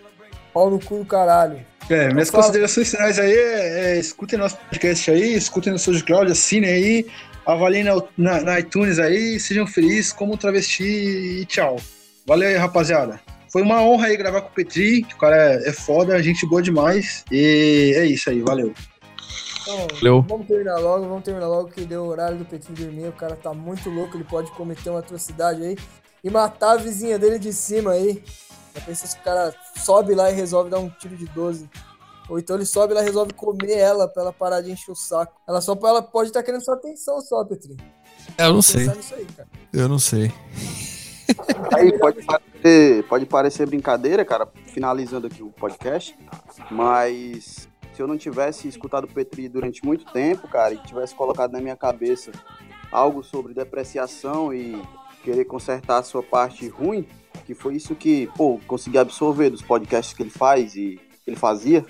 [0.51, 1.63] pau no cu do caralho?
[1.87, 2.43] É, minhas Fala.
[2.43, 7.05] considerações finais aí é, é, escutem nosso podcast aí, escutem no SoundCloud, assinem aí,
[7.45, 11.77] avaliem na, na, na iTunes aí, sejam felizes como travesti e tchau.
[12.25, 13.21] Valeu aí, rapaziada.
[13.49, 16.45] Foi uma honra aí gravar com o Petri, que o cara é, é foda, gente
[16.47, 17.23] boa demais.
[17.31, 18.73] E é isso aí, valeu.
[19.67, 20.21] Então, Valeu.
[20.21, 23.09] vamos terminar logo, vamos terminar logo que deu o horário do Petit dormir.
[23.09, 25.77] O cara tá muito louco, ele pode cometer uma atrocidade aí
[26.23, 28.23] e matar a vizinha dele de cima aí.
[28.73, 31.69] Já pensa se o cara sobe lá e resolve dar um tiro de 12.
[32.29, 34.95] Ou então ele sobe lá e resolve comer ela pra ela parar de encher o
[34.95, 35.33] saco.
[35.47, 37.75] Ela só ela pode estar querendo sua atenção só, Petri.
[38.37, 38.89] Eu não sei.
[38.89, 39.49] Aí, cara.
[39.73, 40.31] Eu não sei.
[41.75, 46.17] Aí pode parecer, pode parecer brincadeira, cara, finalizando aqui o podcast,
[46.71, 51.59] mas se eu não tivesse escutado Petri durante muito tempo, cara, e tivesse colocado na
[51.59, 52.31] minha cabeça
[52.91, 54.79] algo sobre depreciação e
[55.23, 57.07] querer consertar a sua parte ruim,
[57.43, 61.37] que foi isso que, pô, consegui absorver dos podcasts que ele faz e que ele
[61.37, 61.83] fazia,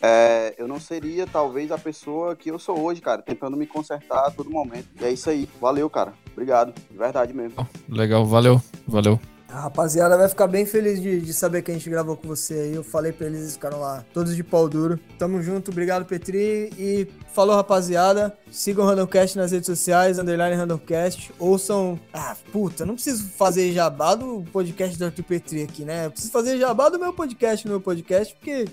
[0.00, 4.28] é, eu não seria talvez a pessoa que eu sou hoje, cara, tentando me consertar
[4.28, 4.88] a todo momento.
[4.98, 5.46] E é isso aí.
[5.60, 6.14] Valeu, cara.
[6.32, 6.72] Obrigado.
[6.90, 7.68] De verdade mesmo.
[7.90, 8.58] Legal, valeu,
[8.88, 9.20] valeu.
[9.56, 12.52] A rapaziada vai ficar bem feliz de, de saber que a gente gravou com você
[12.52, 12.74] aí.
[12.74, 15.00] Eu falei pra eles, eles ficaram lá, todos de pau duro.
[15.18, 16.70] Tamo junto, obrigado, Petri.
[16.78, 18.36] E falou, rapaziada.
[18.50, 21.32] Sigam o Randomcast nas redes sociais, underline Randomcast.
[21.38, 21.98] Ouçam.
[22.12, 26.04] Ah, puta, não preciso fazer jabá do podcast do Arthur Petri aqui, né?
[26.04, 28.66] Eu preciso fazer jabá do meu podcast no meu podcast, porque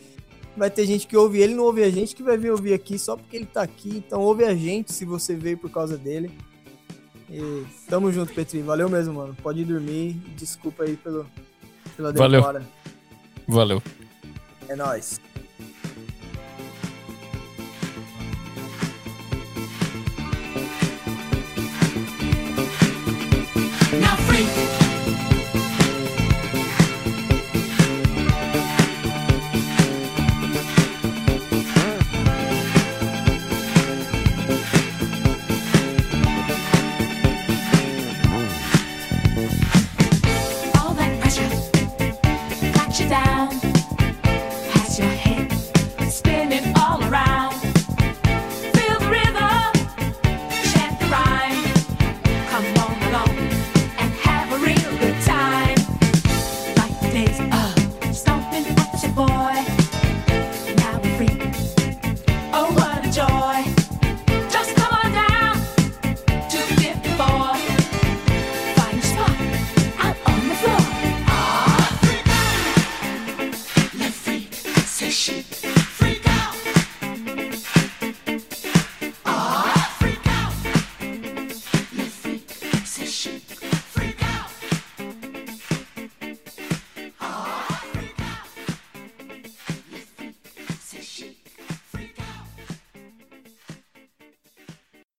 [0.58, 3.00] vai ter gente que ouve ele não ouve a gente, que vai vir ouvir aqui
[3.00, 4.04] só porque ele tá aqui.
[4.06, 6.30] Então ouve a gente se você veio por causa dele.
[7.34, 8.62] E tamo junto, Petri.
[8.62, 9.36] Valeu mesmo, mano.
[9.42, 10.14] Pode ir dormir.
[10.38, 11.26] Desculpa aí pelo,
[11.98, 12.40] pela Valeu.
[12.42, 12.64] demora.
[13.48, 13.82] Valeu.
[14.70, 15.20] É nóis.
[24.00, 24.73] Now free.